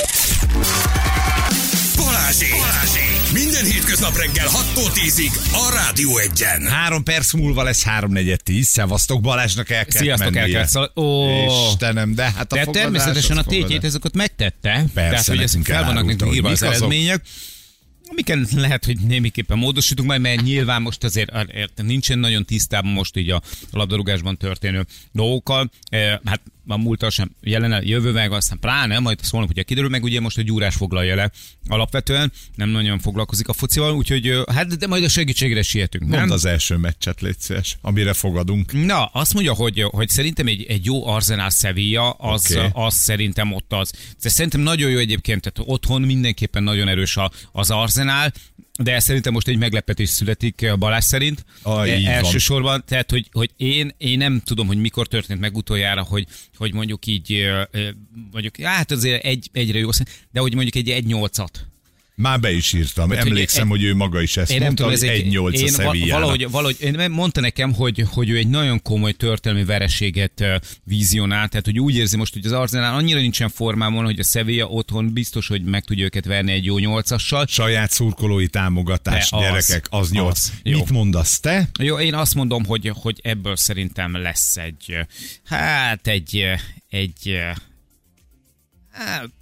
[1.95, 2.51] Balázsék!
[2.51, 3.10] Balázsék!
[3.33, 6.67] Minden hétköznap reggel 6-tól 10-ig a Rádió Egyen.
[6.67, 8.61] Három perc múlva lesz 3-4-10.
[8.61, 10.55] Szevasztok Balázsnak el kell Sziasztok, el mennie.
[10.57, 11.27] kell szól- Ó.
[11.69, 14.85] Istenem, de hát a De fogadás, természetesen a tétjét ezeket megtette.
[14.93, 17.21] Tehát, hogy ezek nekünk fel vannak nekünk írva az eredmények.
[18.09, 21.31] Amiken lehet, hogy némiképpen módosítunk majd, mert nyilván most azért
[21.75, 23.41] nincsen nagyon tisztában most így a
[23.71, 25.71] labdarúgásban történő dolgokkal.
[25.89, 30.19] Eh, Hát a múltal sem jelen, jövővel, aztán pláne, majd szólnak, hogy kiderül meg, ugye
[30.19, 31.31] most a gyúrás foglalja le
[31.67, 36.07] alapvetően, nem nagyon foglalkozik a focival, úgyhogy hát de majd a segítségre sietünk.
[36.07, 36.19] nem?
[36.19, 38.85] Mondd az első meccset, légy szíves, amire fogadunk.
[38.85, 42.69] Na, azt mondja, hogy, hogy szerintem egy, egy jó Arsenal Sevilla, az, okay.
[42.73, 43.93] az szerintem ott az.
[44.21, 47.17] De szerintem nagyon jó egyébként, tehát otthon mindenképpen nagyon erős
[47.51, 48.31] az Arsenal,
[48.79, 51.45] de szerintem most egy meglepetés születik a Balázs szerint.
[51.61, 52.13] Ah, E- így van.
[52.13, 56.25] Elsősorban, tehát hogy, hogy én, én nem tudom, hogy mikor történt meg utoljára, hogy,
[56.57, 57.89] hogy mondjuk így, ö, ö,
[58.31, 59.89] mondjuk, hát azért egy, egyre jó,
[60.31, 61.70] de hogy mondjuk egy egy nyolcat.
[62.21, 63.09] Már be is írtam.
[63.09, 65.09] Hát, hogy Emlékszem, egy- hogy ő maga is ezt Én nem mondta, tudom, ez hogy
[65.09, 66.09] egy, 1-8 a Sevillának.
[66.09, 70.43] valahogy, valahogy, én mondta nekem, hogy, hogy ő egy nagyon komoly történelmi vereséget
[70.83, 74.65] vizionál, tehát hogy úgy érzi most, hogy az Arsenal annyira nincsen formában, hogy a Sevilla
[74.67, 77.45] otthon biztos, hogy meg tudja őket verni egy jó nyolcassal.
[77.47, 80.37] Saját szurkolói támogatás, De az, gyerekek, az 8.
[80.37, 80.51] az.
[80.63, 80.77] Jó.
[80.77, 81.69] Mit mondasz te?
[81.79, 84.97] Jó, én azt mondom, hogy, hogy ebből szerintem lesz egy,
[85.43, 86.45] hát egy,
[86.89, 87.39] egy,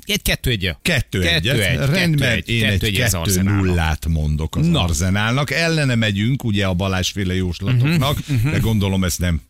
[0.05, 0.75] egy kettő egy.
[0.81, 4.83] Kettő, egy, Rendben, kettő egy, én kettő egy kettő nullát mondok az Na.
[4.83, 5.51] Arzenálnak.
[5.51, 9.41] Ellene megyünk, ugye a Balázsféle jóslatoknak, Mhm, de gondolom ez nem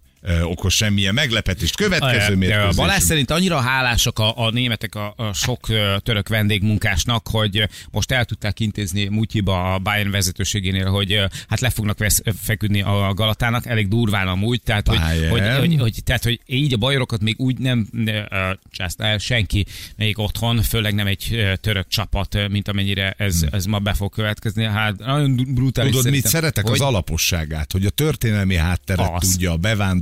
[0.44, 1.76] okos semmilyen meglepetést.
[1.76, 2.76] Következő mérkőzés.
[2.76, 5.68] Balázs szerint annyira hálásak a, a németek a, a sok
[6.04, 11.98] török vendégmunkásnak, hogy most el tudták intézni Mutyiba a Bayern vezetőségénél, hogy hát le fognak
[11.98, 16.74] vesz, feküdni a Galatának, elég durván amúgy, tehát hogy, hogy, hogy, hogy, tehát, hogy így
[16.74, 18.20] a bajorokat még úgy nem ö,
[18.72, 23.80] császta el senki még otthon, főleg nem egy török csapat, mint amennyire ez, ez ma
[23.80, 24.64] be fog következni.
[24.64, 26.64] Hát nagyon brutális Tudod, mit szeretek?
[26.68, 26.74] Hogy?
[26.74, 29.30] Az alaposságát, hogy a történelmi hátteret Az.
[29.30, 29.58] tudja, a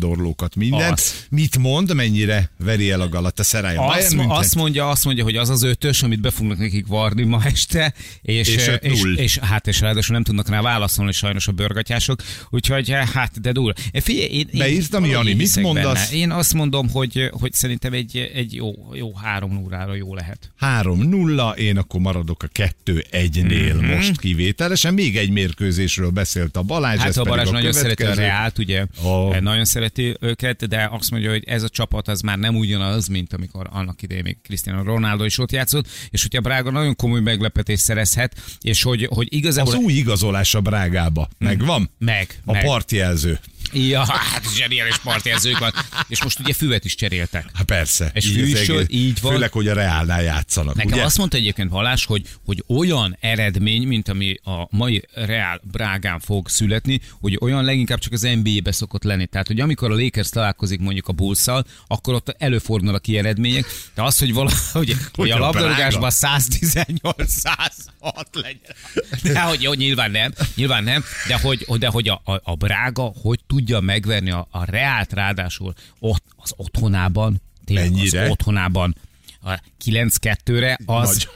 [0.08, 0.92] bevándorlókat, mindent.
[0.94, 1.26] Az.
[1.30, 3.76] Mit mond, mennyire veri el a Galatasaray?
[3.76, 7.42] Azt, azt, mondja, azt mondja, hogy az az ötös, amit be fognak nekik varni ma
[7.46, 11.52] este, és, És és, és, és, hát és ráadásul nem tudnak rá válaszolni sajnos a
[11.52, 13.74] bőrgatyások, úgyhogy hát de durva.
[13.92, 16.10] Eh, Figyelj, én, én Beírtam, Jani, mit mondasz?
[16.10, 16.22] Benne.
[16.22, 20.52] Én azt mondom, hogy, hogy szerintem egy, egy jó, jó három órára jó lehet.
[20.60, 23.86] 3-0, én akkor maradok a 2-1-nél Mhm.
[23.86, 24.94] most kivételesen.
[24.94, 28.14] Még egy mérkőzésről beszélt a Balázs, Hát a Balázs nagyon szereti a.
[28.14, 28.86] Reált, ugye?
[29.04, 29.40] Oh.
[29.40, 33.34] Nagyon szereti őket, de azt mondja, hogy ez a csapat az már nem ugyanaz, mint
[33.34, 37.22] amikor annak idején még Cristiano Ronaldo is ott játszott, és hogy a Brága nagyon komoly
[37.22, 39.74] meglepetést szerezhet, és hogy, hogy igazából...
[39.74, 41.30] Az új igazolás a Brágába.
[41.38, 41.90] Megvan?
[42.00, 42.64] Meg, A meg.
[42.64, 43.40] partjelző.
[43.78, 45.72] Ja, hát zseniális partjelzők van.
[46.08, 47.46] És most ugye füvet is cseréltek.
[47.54, 48.12] Hát persze.
[48.14, 48.86] És egész.
[48.88, 49.32] így van.
[49.32, 51.04] Főleg, hogy a Reálnál játszanak, Nekem ugye?
[51.04, 56.50] azt mondta egyébként Valás, hogy, hogy olyan eredmény, mint ami a mai Real Brágán fog
[56.50, 59.26] születni, hogy olyan leginkább csak az NBA-be szokott lenni.
[59.26, 61.46] Tehát, hogy amikor a Lakers találkozik mondjuk a bulls
[61.88, 66.44] akkor ott előfordulnak ki eredmények, de az, hogy valahogy hogy, a labdarúgásban Brága?
[66.50, 69.34] 118-106 legyen.
[69.34, 73.14] De hogy jó, nyilván nem, nyilván nem, de hogy, de hogy a, a, a Brága
[73.22, 78.24] hogy tudja megverni a, a Reált ráadásul ott, az otthonában, tényleg Mennyire?
[78.24, 78.96] az otthonában
[79.42, 81.28] a 9-2-re, az, Nagy.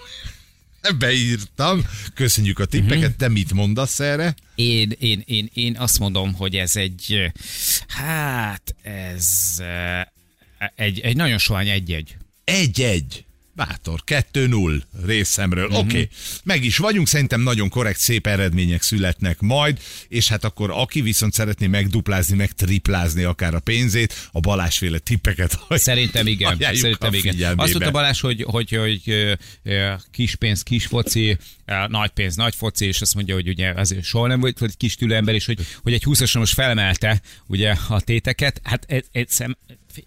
[0.99, 1.85] Beírtam.
[2.13, 3.15] Köszönjük a tippeket.
[3.15, 4.35] Te mit mondasz erre?
[4.55, 7.31] Én, én, én, én azt mondom, hogy ez egy,
[7.87, 10.01] hát ez eh,
[10.75, 12.17] egy, egy nagyon sohány egy-egy.
[12.43, 13.25] Egy-egy.
[13.67, 15.67] Bátor, 2-0 részemről.
[15.67, 15.73] Mhm.
[15.73, 15.85] Mm-hmm.
[15.85, 16.09] Oké, okay.
[16.43, 21.33] meg is vagyunk, szerintem nagyon korrekt, szép eredmények születnek majd, és hát akkor aki viszont
[21.33, 26.57] szeretné megduplázni, meg triplázni akár a pénzét, a Balázsféle tippeket Szerintem igen.
[26.59, 27.59] Szerintem igen.
[27.59, 29.01] Azt mondta Balázs, hogy, hogy, hogy
[29.63, 31.37] ö, kis pénz, kis foci,
[31.87, 34.95] nagy pénz, nagy foci, és azt mondja, hogy ugye azért soha nem volt egy kis
[34.95, 38.61] tülő ember, és hogy, hogy egy 20 most felemelte ugye a téteket.
[38.63, 38.85] Hát
[39.27, 39.57] szem-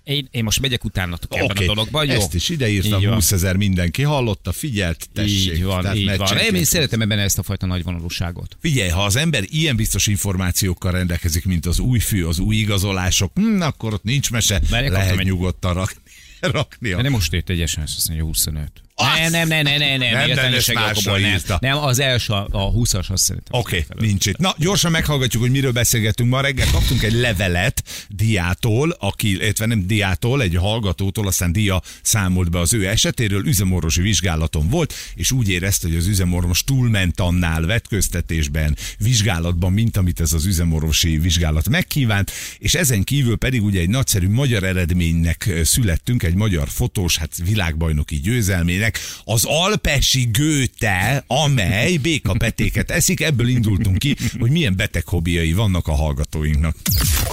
[0.05, 2.07] Én, én most megyek utánatok Oké, ebben a dologban.
[2.07, 2.12] Jó.
[2.12, 3.14] Ezt is ideírtam, Így van.
[3.14, 5.53] 20 ezer mindenki hallotta, figyelt, tessék.
[5.53, 6.37] Így van, Tehát így van.
[6.37, 8.57] Én, én szeretem ebben ezt a fajta nagyvonalúságot.
[8.61, 13.33] Figyelj, ha az ember ilyen biztos információkkal rendelkezik, mint az új fű, az új igazolások,
[13.35, 16.03] hm, akkor ott nincs mese, Várj, lehet nyugodtan rakni.
[16.53, 16.97] raknia.
[16.97, 18.70] De nem most ért egy SMS, azt mondja 25.
[18.96, 23.11] Nem, nem, nem, nem, nem, nem, Nem, ezt másra nem, nem, az első, a 20-as
[23.11, 23.61] azt szerintem.
[23.61, 24.37] Oké, okay, nincs itt.
[24.37, 26.66] Na, gyorsan meghallgatjuk, hogy miről beszélgetünk ma reggel.
[26.72, 32.72] Kaptunk egy levelet diától, aki, illetve nem diától, egy hallgatótól, aztán dia számolt be az
[32.72, 39.72] ő esetéről, üzemorvosi vizsgálaton volt, és úgy érezte, hogy az üzemorvos túlment annál vetköztetésben, vizsgálatban,
[39.72, 44.62] mint amit ez az üzemorvosi vizsgálat megkívánt, és ezen kívül pedig ugye egy nagyszerű magyar
[44.62, 48.84] eredménynek születtünk, egy magyar fotós, hát világbajnoki győzelmének,
[49.25, 55.94] az Alpesi Gőte, amely békapetéket eszik, ebből indultunk ki, hogy milyen beteg hobbiai vannak a
[55.94, 56.77] hallgatóinknak.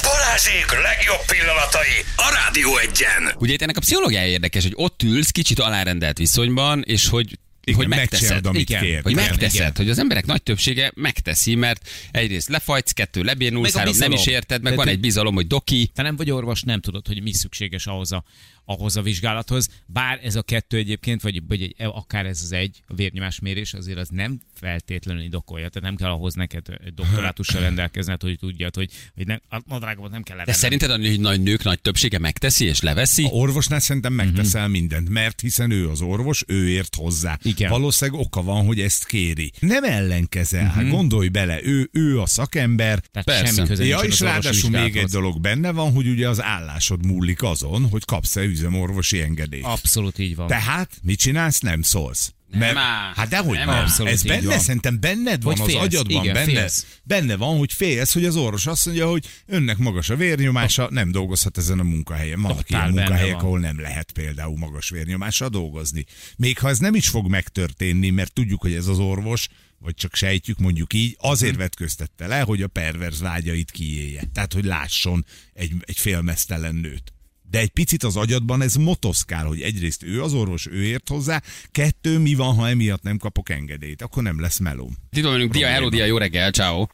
[0.01, 3.35] Balázsék legjobb pillanatai a Rádió egyen.
[3.39, 7.79] Ugye itt ennek a pszichológiája érdekes, hogy ott ülsz kicsit alárendelt viszonyban, és hogy Igen,
[7.79, 8.45] hogy megteszed.
[8.45, 9.01] amit igen, kér.
[9.01, 9.71] hogy Igen, megteszed, igen.
[9.75, 14.61] hogy az emberek nagy többsége megteszi, mert egyrészt lefajtsz, kettő lebénulsz, három nem is érted,
[14.61, 15.91] meg Tehát, van egy bizalom, hogy doki.
[15.95, 18.23] Te nem vagy orvos, nem tudod, hogy mi szükséges ahhoz a,
[18.65, 19.67] ahhoz a vizsgálathoz.
[19.85, 23.97] Bár ez a kettő egyébként, vagy, vagy egy, akár ez az egy, a vérnyomásmérés, azért
[23.97, 25.69] az nem feltétlenül indokolja.
[25.69, 30.23] Tehát nem kell ahhoz neked doktorátussal rendelkezned, hogy tudjad, hogy, hogy nem, a nadrágomat nem
[30.23, 30.61] kell De levennem.
[30.61, 33.23] szerinted a nagy nők nagy többsége megteszi és leveszi?
[33.23, 37.39] A orvosnál szerintem megteszel mindent, mert hiszen ő az orvos, ő ért hozzá.
[37.41, 37.69] Igen.
[37.69, 39.51] Valószínűleg oka van, hogy ezt kéri.
[39.59, 43.53] Nem ellenkezel, hát gondolj bele, ő, ő a szakember, Tehát Persze.
[43.53, 47.43] semmi köze Ja, és ráadásul még egy dolog benne van, hogy ugye az állásod múlik
[47.43, 49.63] azon, hogy kapsz-e üzemorvosi engedélyt.
[49.63, 50.47] Abszolút így van.
[50.47, 51.59] Tehát mit csinálsz?
[51.59, 52.33] Nem szólsz.
[52.57, 53.11] Mert, áll.
[53.15, 53.79] hát dehogy Nem nem.
[53.83, 54.59] Abszolút Ez benne, van.
[54.59, 56.85] szerintem benned van, Hogy az agyadban Igen, benne, félsz.
[57.03, 61.11] benne van, hogy félsz, hogy az orvos azt mondja, hogy önnek magas a vérnyomása, nem
[61.11, 62.41] dolgozhat ezen a munkahelyen.
[62.41, 63.43] Vannak Totál ilyen munkahelyek, van.
[63.43, 66.05] ahol nem lehet például magas vérnyomással dolgozni.
[66.37, 69.47] Még ha ez nem is fog megtörténni, mert tudjuk, hogy ez az orvos,
[69.79, 71.61] vagy csak sejtjük mondjuk így, azért Mhm.
[71.61, 74.23] vetköztette le, hogy a perverz vágyait kiélje.
[74.33, 77.13] Tehát, hogy lásson egy, egy félmeztelen nőt.
[77.51, 81.39] De egy picit az agyadban ez motoszkál, hogy egyrészt ő az orvos, ő ért hozzá,
[81.71, 84.89] kettő, mi van, ha emiatt nem kapok engedélyt, akkor nem lesz melóm.
[85.11, 86.85] Itt van velünk Dia, hello Dia, jó reggel, ciao.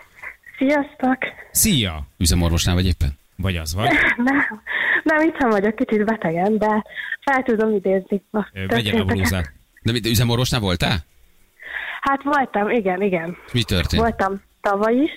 [0.58, 1.18] Sziasztok!
[1.52, 2.08] Szia!
[2.18, 3.18] Üzemorvosnál vagy éppen?
[3.36, 3.90] Vagy az vagy?
[4.28, 4.62] Nem,
[5.04, 6.84] nem itt sem vagyok, kicsit betegen, de
[7.22, 8.22] fel tudom idézni.
[8.68, 9.52] Vegyen a blúzát.
[9.82, 11.06] De mit, üzemorvosnál voltál?
[12.02, 13.38] Hát voltam, igen, igen.
[13.54, 14.02] Mi történt?
[14.02, 15.12] Voltam tavaly is.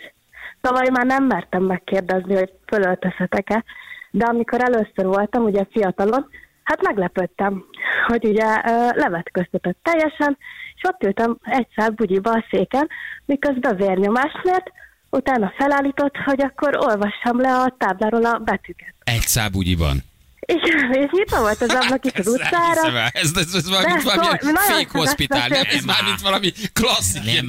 [0.60, 3.64] Tavaly már nem mertem megkérdezni, hogy fölöltözhetek-e,
[4.10, 6.26] de amikor először voltam, ugye fiatalon,
[6.62, 7.64] hát meglepődtem,
[8.06, 8.46] hogy ugye
[8.94, 10.38] levetköztetett teljesen,
[10.74, 12.88] és ott ültem egyszer bugyiba a széken,
[13.24, 14.70] miközben vérnyomást mért,
[15.10, 18.94] utána felállított, hogy akkor olvassam le a tábláról a betűket.
[19.04, 19.96] Egy szábugyiban.
[20.40, 23.08] Igen, és nyitva volt az ablak itt az utcára.
[23.12, 25.62] Ez, ez, ez valami, De, valami fake hospitál, nem?
[25.68, 27.22] Ez már mint valami klasszik.
[27.42, 27.46] Nem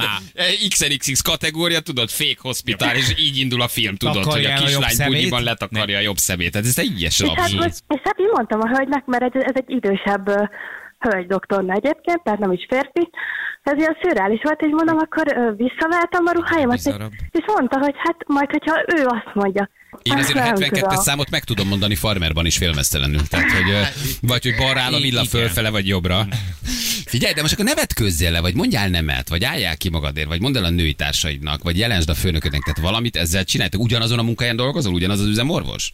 [0.68, 5.42] XNXX kategória, tudod, fake hospitál, és így indul a film, tudod, hogy a kislány bugyiban
[5.42, 6.52] letakarja a jobb szemét.
[6.52, 7.74] Tehát ez teljes És hát, abszurd.
[7.88, 10.30] és hát így mondtam a hölgynek, mert ez, ez egy idősebb
[11.02, 13.10] hölgy doktorna egyébként, tehát nem is férfi.
[13.62, 16.84] Ez ilyen szürreális volt, és mondom, akkor ö, visszavehetem a ruháimat, és,
[17.30, 19.68] és mondta, hogy hát majd, hogyha ő azt mondja.
[20.02, 21.02] Én Hát azért a nem 72-es tudom.
[21.02, 23.28] számot meg tudom mondani farmerban is félmeztelenül.
[23.28, 23.72] Tehát, hogy,
[24.20, 26.26] vagy hogy balra áll a villa fölfele, vagy jobbra.
[27.06, 30.40] Figyelj, de most akkor nevet közzél le, vagy mondjál nemet, vagy álljál ki magadért, vagy
[30.40, 33.80] mondd el a női társaidnak, vagy jelensd a főnöködnek, tehát valamit ezzel csináljátok.
[33.82, 35.92] Ugyanazon a munkáján dolgozol, ugyanaz az üzemorvos?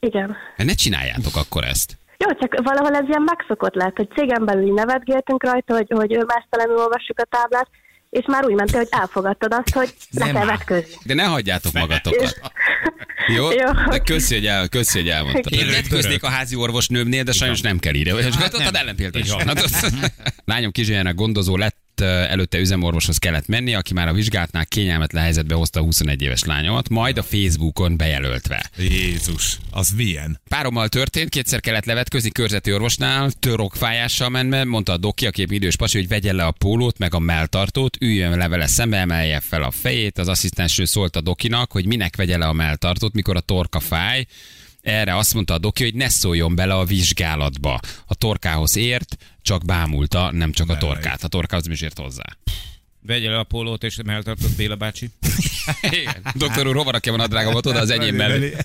[0.00, 0.36] Igen.
[0.56, 1.98] Hát ne csináljátok akkor ezt.
[2.22, 6.24] Jó, csak valahol ez ilyen megszokott lett, hogy cégen belül így nevetgéltünk rajta, hogy, hogy
[6.26, 7.68] mesztelenül olvassuk a táblát,
[8.10, 10.94] és már úgy mentél, hogy elfogadtad azt, hogy le Nem kell vetközni.
[11.04, 12.40] De ne hagyjátok magatokat.
[13.36, 13.50] Jó?
[13.50, 13.70] Jó.
[13.90, 15.52] De köszi, hogy, el, köszi, hogy elmondtad.
[15.52, 18.22] Én vetköznék a házi orvosnőmnél, de sajnos nem kell írni.
[18.22, 18.60] Hát ott.
[18.60, 20.12] Hát ott-
[20.44, 25.80] Lányom Kizselyának gondozó lett, előtte üzemorvoshoz kellett menni, aki már a vizsgálatnál kényelmetlen helyzetbe hozta
[25.80, 28.70] a 21 éves lányomat, majd a Facebookon bejelöltve.
[28.78, 30.40] Jézus, az milyen?
[30.48, 35.76] Párommal történt, kétszer kellett levetközni körzeti orvosnál, törokfájással menve, mondta a doki, a kép idős
[35.76, 39.62] pasi, hogy vegye le a pólót, meg a melltartót, üljön le vele szembe, emelje fel
[39.62, 40.18] a fejét.
[40.18, 44.26] Az asszisztenső szólt a dokinak, hogy minek vegye le a melltartót, mikor a torka fáj.
[44.82, 47.80] Erre azt mondta a doki, hogy ne szóljon bele a vizsgálatba.
[48.06, 51.24] A torkához ért, csak bámulta, nem csak a torkát.
[51.24, 52.24] A torkához is ért hozzá.
[53.06, 55.08] Vegye le a pólót, és eltartott Béla bácsi.
[55.90, 56.26] Igen.
[56.34, 58.56] Doktor úr, hova rakja van a drágamat oda az enyém mellé?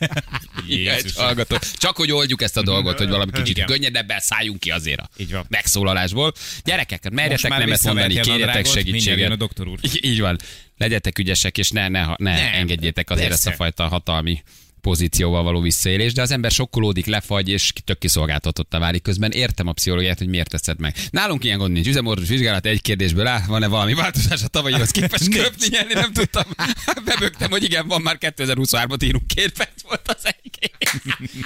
[1.74, 5.32] Csak hogy oldjuk ezt a dolgot, hogy valami kicsit könnyedebben szálljunk ki azért a Így
[5.32, 5.46] van.
[5.50, 6.34] megszólalásból.
[6.64, 9.32] Gyerekek, merjetek nemet mondani, kérjetek segítséget.
[9.32, 9.80] a doktor úr.
[10.02, 10.38] Így van.
[10.78, 13.50] Legyetek ügyesek, és ne, ne, ne Nem, engedjétek azért persze.
[13.50, 14.44] ezt a fajta hatalmi
[14.88, 19.32] pozícióval való visszaélés, de az ember sokkolódik, lefagy, és tök kiszolgáltatottá válik közben.
[19.32, 20.96] Értem a pszichológiát, hogy miért teszed meg.
[21.10, 21.88] Nálunk ilyen gond nincs.
[21.88, 26.44] Üzemorvos vizsgálat egy kérdésből áll, van-e valami változás a tavalyihoz képest köpni, nyerni, nem tudtam.
[27.06, 30.72] Bebögtem, hogy igen, van már 2023-at írunk, két perc volt az egy.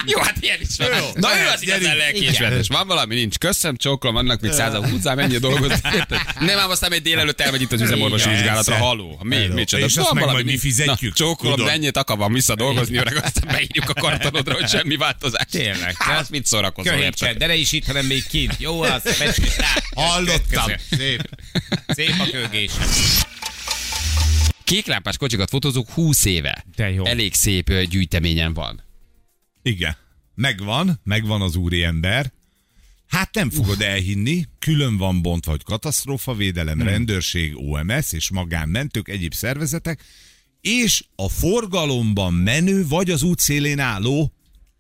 [0.06, 0.88] Jó, hát ilyen is van.
[0.88, 2.68] Jó, Na ő mehet, az igazán lelkiismeretes.
[2.68, 3.38] Van valami, nincs.
[3.38, 5.90] Köszönöm, csókolom, annak még százal húzzál, mennyi dolgozni.
[5.94, 6.20] érted?
[6.40, 8.76] Nem ám aztán egy délelőtt elmegy itt az üzemorvosi vizsgálatra.
[8.76, 9.86] Haló, mi, mi csoda.
[9.86, 13.54] És azt Van meg valami, majd mi fizetjük, csókolom, menjél, akar vissza dolgozni, öreg, aztán
[13.56, 15.46] beírjuk a kartonodra, hogy semmi változás.
[15.50, 15.96] Tényleg.
[15.98, 17.14] Hát, mit szórakozol, érted?
[17.14, 18.56] Köhétsen, de ne is itt, hanem még kint.
[18.60, 19.74] Jó az, becsület rá.
[19.96, 20.72] Hallottam.
[20.90, 21.30] Szép.
[21.88, 22.72] Szép a kőgés.
[24.64, 26.66] Kéklámpás kocsikat fotózunk 20 éve.
[26.76, 27.06] De jó.
[27.06, 28.84] Elég szép gyűjteményen van.
[29.62, 29.98] Igen.
[30.36, 32.32] Megvan, megvan az úriember.
[33.08, 36.88] Hát nem fogod elhinni, külön van bontva, hogy katasztrófavédelem, Hmm.
[36.88, 40.04] rendőrség, OMS és magánmentők, egyéb szervezetek,
[40.62, 44.32] és a forgalomban menő vagy az útszélén álló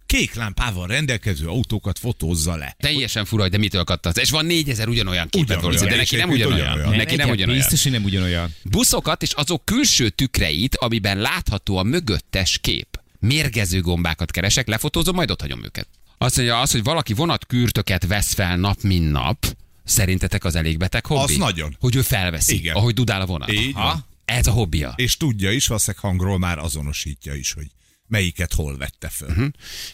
[0.05, 2.75] kék lámpával rendelkező autókat fotózza le.
[2.79, 4.17] Teljesen fura, hogy de mitől kattansz.
[4.17, 6.71] És van 4000 ugyanolyan képet Ugyanolyan, de neki nem ugyanolyan.
[6.73, 6.95] ugyanolyan.
[6.95, 7.59] Neki nem ugyanolyan.
[7.59, 8.55] Biztos, hogy nem ugyanolyan.
[8.63, 12.99] Buszokat és azok külső tükreit, amiben látható a mögöttes kép.
[13.19, 15.87] Mérgező gombákat keresek, lefotózom, majd ott hagyom őket.
[16.17, 19.45] Azt mondja, az, hogy valaki vonatkürtöket vesz fel nap, mint nap,
[19.83, 21.33] szerintetek az elég beteg hobbi?
[21.33, 21.75] Az nagyon.
[21.79, 22.75] Hogy ő felveszi, Igen.
[22.75, 23.51] ahogy dudál a vonat.
[23.51, 24.05] Így van.
[24.31, 24.93] Ez a hobbija.
[24.95, 27.67] És tudja is, valószínűleg hangról már azonosítja is, hogy
[28.07, 29.29] melyiket hol vette föl.
[29.29, 29.45] Mhm.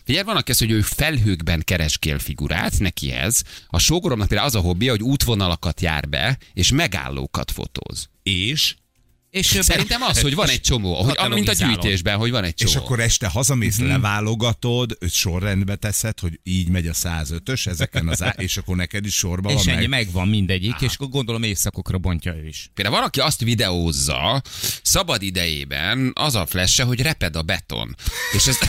[0.04, 3.42] Figyelj, van aki hogy ő felhőkben kereskél figurát, neki ez.
[3.68, 8.10] A sógoromnak például az a hobbija, hogy útvonalakat jár be, és megállókat fotóz.
[8.24, 8.76] És
[9.30, 12.72] És Szerintem az, hogy van egy csomó, hogy, mint a gyűjtésben, hogy van egy csomó.
[12.72, 13.88] És akkor este hazamész, Mhm.
[13.88, 19.06] leválogatod, őt sorrendbe teszed, hogy így megy a 105-ös ezeken az á- és akkor neked
[19.06, 19.90] is sorba És van ennyi meg.
[20.06, 22.70] megvan mindegyik, és akkor gondolom éjszakokra bontja ő is.
[22.74, 24.42] Például van, aki azt videózza
[24.82, 27.96] szabad idejében, az a flash hogy reped a beton.
[28.34, 28.66] És ezt...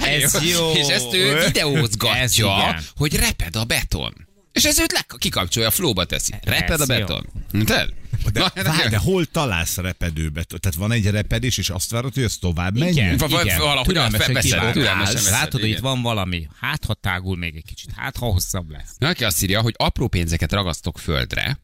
[0.00, 0.72] Ez jó.
[0.72, 2.82] És ezt ő Ez videózgatja, igen.
[2.96, 4.25] hogy reped a beton.
[4.56, 6.34] És ez őt le- kikapcsolja, flóba teszi.
[6.42, 7.26] Reped a Ez beton.
[7.64, 7.88] Te?
[8.32, 10.42] De, várj, de hol találsz repedőbe?
[10.42, 13.14] Tehát van egy repedés, és azt várod, hogy az tovább menjen?
[13.14, 13.58] Igen, igen.
[13.58, 14.72] valahogy Türelmesen veszed, kivárod.
[14.72, 16.48] türelmesen veszed, Látod, hogy itt van valami.
[16.60, 17.90] Hát, ha tágul még egy kicsit.
[17.96, 18.90] Hát, ha hosszabb lesz.
[18.98, 21.58] Aki azt írja, hogy apró pénzeket ragasztok földre,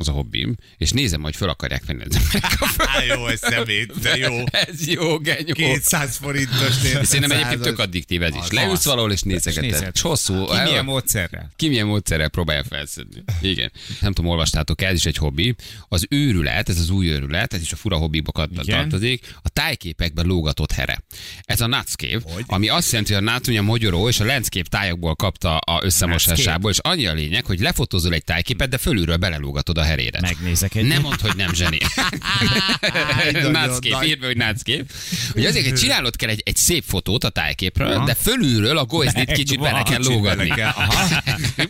[0.00, 2.58] az a hobbim, és nézem, hogy föl akarják venni az emberek
[3.16, 4.44] jó, ez szemét, de jó.
[4.50, 5.52] Ez jó, genyó.
[5.52, 8.50] 200 forintos És Szerintem egyébként tök addiktív ez is.
[8.50, 9.98] Leülsz valahol és nézegeted.
[9.98, 10.44] hosszú.
[10.44, 11.52] Ki milyen módszerrel?
[11.56, 13.22] Ki milyen módszerrel próbálja felszedni.
[13.40, 13.72] Igen.
[14.00, 15.54] Nem tudom, olvastátok ez is egy hobbi.
[15.88, 18.64] Az őrület, ez az új őrület, ez is a fura hobbibokat Igen.
[18.64, 21.02] tartozik, a tájképekben lógatott here.
[21.42, 25.14] Ez a Netscape, ami azt jelenti, hogy a ugye a magyaró és a Landscape tájakból
[25.14, 29.86] kapta a összemosásából, és annyi a lényeg, hogy lefotózol egy tájképet, de fölülről belelógatod a
[29.88, 30.20] herére.
[30.20, 30.84] Megnézek egy.
[30.84, 31.78] Nem mondd, hogy nem zseni.
[33.50, 34.06] nagy.
[34.06, 34.84] írd be, hogy Netscape.
[35.32, 39.32] Hogy azért, hogy csinálnod kell egy, egy szép fotót a tájképről, de fölülről a golyzdit
[39.32, 40.52] kicsit bele kell lógatni.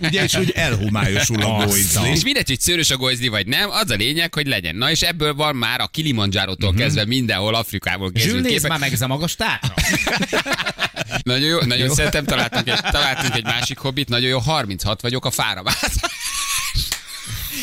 [0.02, 2.10] Ugye, és hogy elhomályosul a golyzli.
[2.10, 4.76] És mindegy, hogy szőrös a golyzli vagy nem, az a lényeg, hogy legyen.
[4.76, 8.70] Na és ebből van már a Kilimanjárotól kezdve mindenhol, Afrikából készült képek.
[8.70, 9.74] már meg ez a magas tátra.
[11.22, 15.30] Nagyon jó, nagyon szeretem, találtunk egy, találtunk egy másik hobbit, nagyon jó, 36 vagyok a
[15.30, 15.92] fáramászás.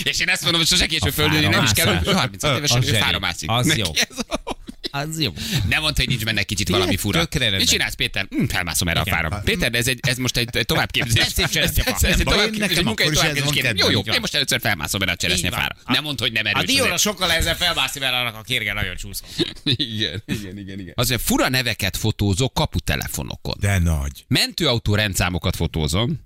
[0.03, 2.13] És én ezt mondom, hogy sose késő földülni, nem is kell, fáramászás.
[2.19, 3.19] 36 évesen ő fára.
[3.45, 3.86] Az jó.
[3.93, 4.53] ez a-
[4.91, 5.34] Az jó.
[5.69, 7.27] Nem mondta, hogy nincs benne kicsit Tényleg valami fura.
[7.58, 8.25] Mit csinálsz, Péter?
[8.29, 9.15] Hm, felmászom erre a Igen.
[9.15, 9.41] fára.
[9.45, 11.21] Péter, de ez, egy, ez most egy, továbbképzés.
[11.23, 11.91] Ez cseresznyefá.
[11.95, 13.71] Ez, ez egy továbbképzés, egy munkai ez továbbképzés.
[13.75, 15.75] Jó, jó, én most először felmászom erre a cseresznyefára.
[15.86, 15.95] van.
[15.95, 16.65] Nem mondd, hogy nem A erős.
[16.65, 17.01] dióra azért.
[17.01, 19.27] sokkal ezzel felmászni, mert annak a kérge nagyon csúszol.
[19.63, 20.93] Igen, igen, igen, igen.
[20.95, 23.55] Azért fura neveket fotózok kaputelefonokon.
[23.60, 24.25] De nagy.
[24.27, 26.24] Mentőautó rendszámokat fotózom.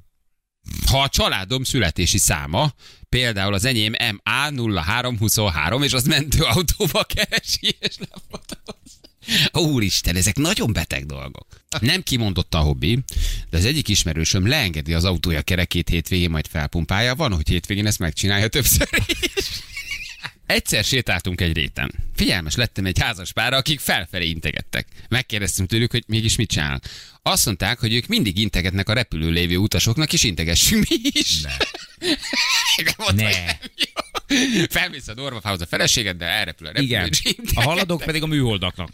[0.88, 2.74] Ha a családom születési száma,
[3.10, 9.00] például az enyém MA0323, és az mentőautóba keresi, és lefotóz.
[9.52, 11.48] Úristen, ezek nagyon beteg dolgok.
[11.80, 13.00] Nem kimondott a hobbi,
[13.50, 17.15] de az egyik ismerősöm leengedi az autója kerekét hétvégén, majd felpumpálja.
[17.15, 19.43] Van, hogy hétvégén ezt megcsinálja többször is.
[20.49, 21.93] Egyszer sétáltunk egy réten.
[22.15, 24.88] Figyelmes lettem egy házas párra, akik felfelé integettek.
[25.09, 26.81] Megkérdeztem tőlük, hogy mégis mit csinál.
[27.21, 31.41] Azt mondták, hogy ők mindig integetnek a repülő lévő utasoknak, és integessünk mi is.
[31.41, 31.51] Ne.
[32.97, 33.29] Mondta, Ne.
[33.29, 33.55] nem.
[34.69, 36.88] Felmész a dormafához a feleséged, de elrepül a repülő.
[36.88, 37.09] Igen.
[37.09, 37.21] és
[37.53, 38.89] A haladók pedig a műholdaknak.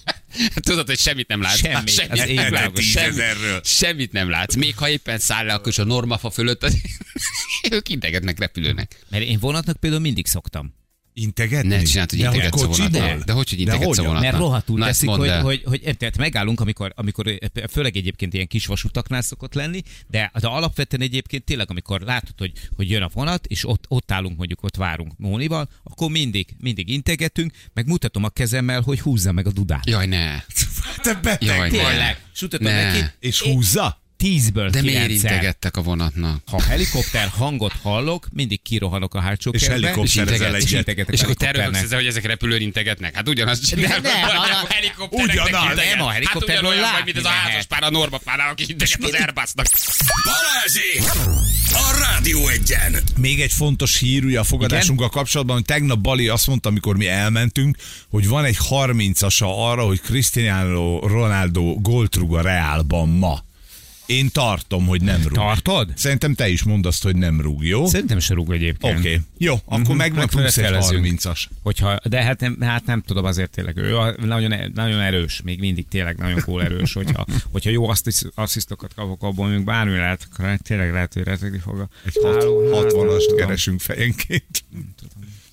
[0.55, 1.57] Tudod, hogy semmit nem látsz.
[1.57, 1.89] Semmi.
[1.89, 2.85] Semmit, Az ég világos.
[2.85, 3.61] Tízezerről.
[3.63, 4.55] semmit nem látsz.
[4.55, 6.77] Még ha éppen száll le, akkor is a normafa fölött, az...
[7.71, 8.99] ők integetnek repülőnek.
[9.09, 10.83] Mert én vonatnak például mindig szoktam.
[11.17, 11.67] Integetni?
[11.69, 13.19] Ne csináld, hogy De integetsz a vonatnál.
[13.25, 14.05] De hogy, hogy integetsz a hogyan?
[14.05, 14.31] vonatnál?
[14.31, 17.39] Mert rohadtul Na, teszik, hogy, hogy, hogy, tehát megállunk, amikor, amikor
[17.71, 22.51] főleg egyébként ilyen kis vasutaknál szokott lenni, de, de alapvetően egyébként tényleg, amikor látod, hogy,
[22.75, 26.89] hogy jön a vonat, és ott, ott állunk, mondjuk ott várunk Mónival, akkor mindig, mindig
[26.89, 29.85] integetünk, meg mutatom a kezemmel, hogy húzza meg a dudát.
[29.85, 30.39] Jaj, ne.
[31.03, 31.69] Te beteg Jaj.
[31.69, 32.21] Tényleg.
[32.31, 32.83] Sutatom Ne.
[32.83, 33.05] neki.
[33.19, 34.03] És húzza?
[34.17, 36.41] Tízből De miért integettek a vonatnak?
[36.51, 40.71] Ha helikopter hangot hallok, mindig kirohanok a hátsó És kertbe, helikopterezel integet- egyet.
[40.79, 41.83] integetek És akkor te rögtön helikopternek.
[41.83, 43.15] ezzel, hogy ezek repülőn integetnek.
[43.15, 44.01] Hát ugyanazt csinálnak.
[44.01, 47.65] nem, a a- helikoptereknek ugyanaz, nem, a helikopterről Hát ugyanolyan vagy, mint ez a házas
[47.65, 49.65] pár a Norma pár, aki integet az Airbusnak.
[50.23, 51.03] Balázsék!
[51.73, 52.95] A Rádió egyen!
[53.17, 57.07] Még egy fontos hír ugye a fogadásunkkal kapcsolatban, hogy tegnap Bali azt mondta, amikor mi
[57.07, 57.77] elmentünk,
[58.09, 63.43] hogy van egy 30-asa arra, hogy Cristiano Ronaldo gólt rúg a Reálban ma.
[64.05, 65.31] Én tartom, hogy nem rúg.
[65.33, 65.89] Tartod?
[65.95, 67.79] Szerintem te is mondd azt, hogy nem rúg, jó?
[67.81, 68.99] Oké, Szerintem se rúg egyébként.
[68.99, 69.19] okay.
[69.37, 71.21] jó, akkor Mhm, meg meg megfelelően tudsz egy felezzünk.
[71.21, 71.43] 30-as.
[71.63, 73.77] Hogyha, de hát nem, hát nem tudom azért tényleg.
[73.77, 73.95] Ő
[74.25, 76.93] nagyon, nagyon erős, még mindig tényleg nagyon cool erős.
[76.93, 81.23] Hogyha, hogyha jó asszisz- asszisztokat kapok abból, még bármi lehet, akkor hát tényleg lehet, hogy
[81.23, 83.37] retegni fog a Egy hat- háló- hát, 60-ast tudom.
[83.37, 84.63] keresünk fejenként.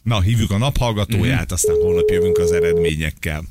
[0.03, 3.45] Na, hívjuk a naphallgatóját, aztán holnap jövünk az eredményekkel.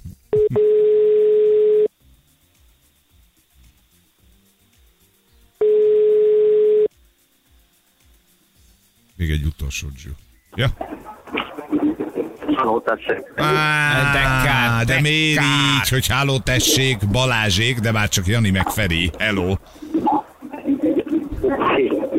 [9.22, 10.10] Még egy utolsó Zsú.
[10.56, 10.68] Ja?
[12.56, 13.22] Halló, tessék.
[13.36, 18.50] Á, De kár, de de miért így, hogy háló tessék, Balázsék, de már csak Jani
[18.50, 19.12] meg Feri.
[19.20, 19.56] Hello.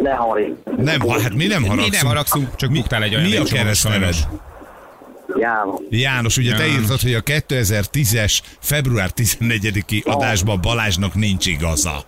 [0.03, 0.53] Ne haragudj.
[0.77, 1.93] Nem, hát mi nem Mi haragszunk.
[1.93, 4.15] nem haragszunk, csak buktál egy olyan Mi a keresztneved?
[5.43, 5.81] János.
[5.91, 6.81] János, ugye te János.
[6.81, 12.05] írtad, hogy a 2010-es február 14-i adásban Balázsnak nincs igaza.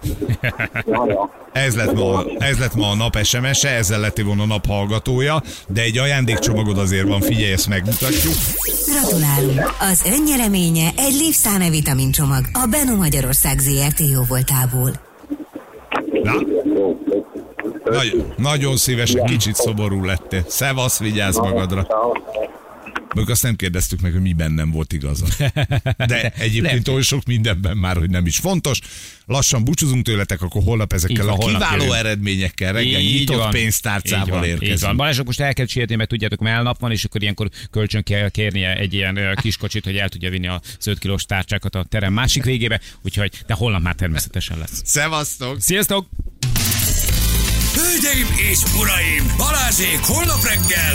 [1.52, 5.42] Ez lett ma, ez lett ma a nap SMS-e, ezzel lett volna a nap hallgatója,
[5.68, 8.34] de egy ajándékcsomagod azért van, figyelj, ezt megmutatjuk.
[8.86, 9.74] Gratulálunk!
[9.80, 14.90] Az önnyereménye egy Livszáne vitamin csomag a Beno Magyarország ZRT jóvoltából.
[16.22, 16.32] Na,
[17.84, 20.44] Nagy, nagyon szívesen, kicsit szoború lettél.
[20.48, 21.86] Szevasz, vigyázz magadra.
[23.14, 25.26] Még azt nem kérdeztük meg, hogy miben nem volt igaza.
[25.96, 28.78] De egyébként olyan sok mindenben már, hogy nem is fontos.
[29.26, 31.98] Lassan búcsúzunk tőletek, akkor holnap ezekkel van, a holnap kiváló jövünk.
[31.98, 33.54] eredményekkel reggel Így nyitott van.
[33.54, 34.62] Így pénztárcával van, Így van.
[34.62, 34.96] érkezünk.
[34.96, 38.74] Balázsok most el kell sietni, mert tudjátok, elnap van, és akkor ilyenkor kölcsön kell kérnie
[38.76, 42.12] egy ilyen ö, kis kocsit, hogy el tudja vinni a 5 kilós tárcsákat a terem
[42.12, 44.82] másik végébe, úgyhogy, de holnap már természetesen lesz.
[44.84, 45.60] Szevasztok!
[45.60, 46.08] Sziasztok!
[47.74, 49.24] Hölgyeim és uraim!
[49.36, 50.94] Balázsék holnap reggel!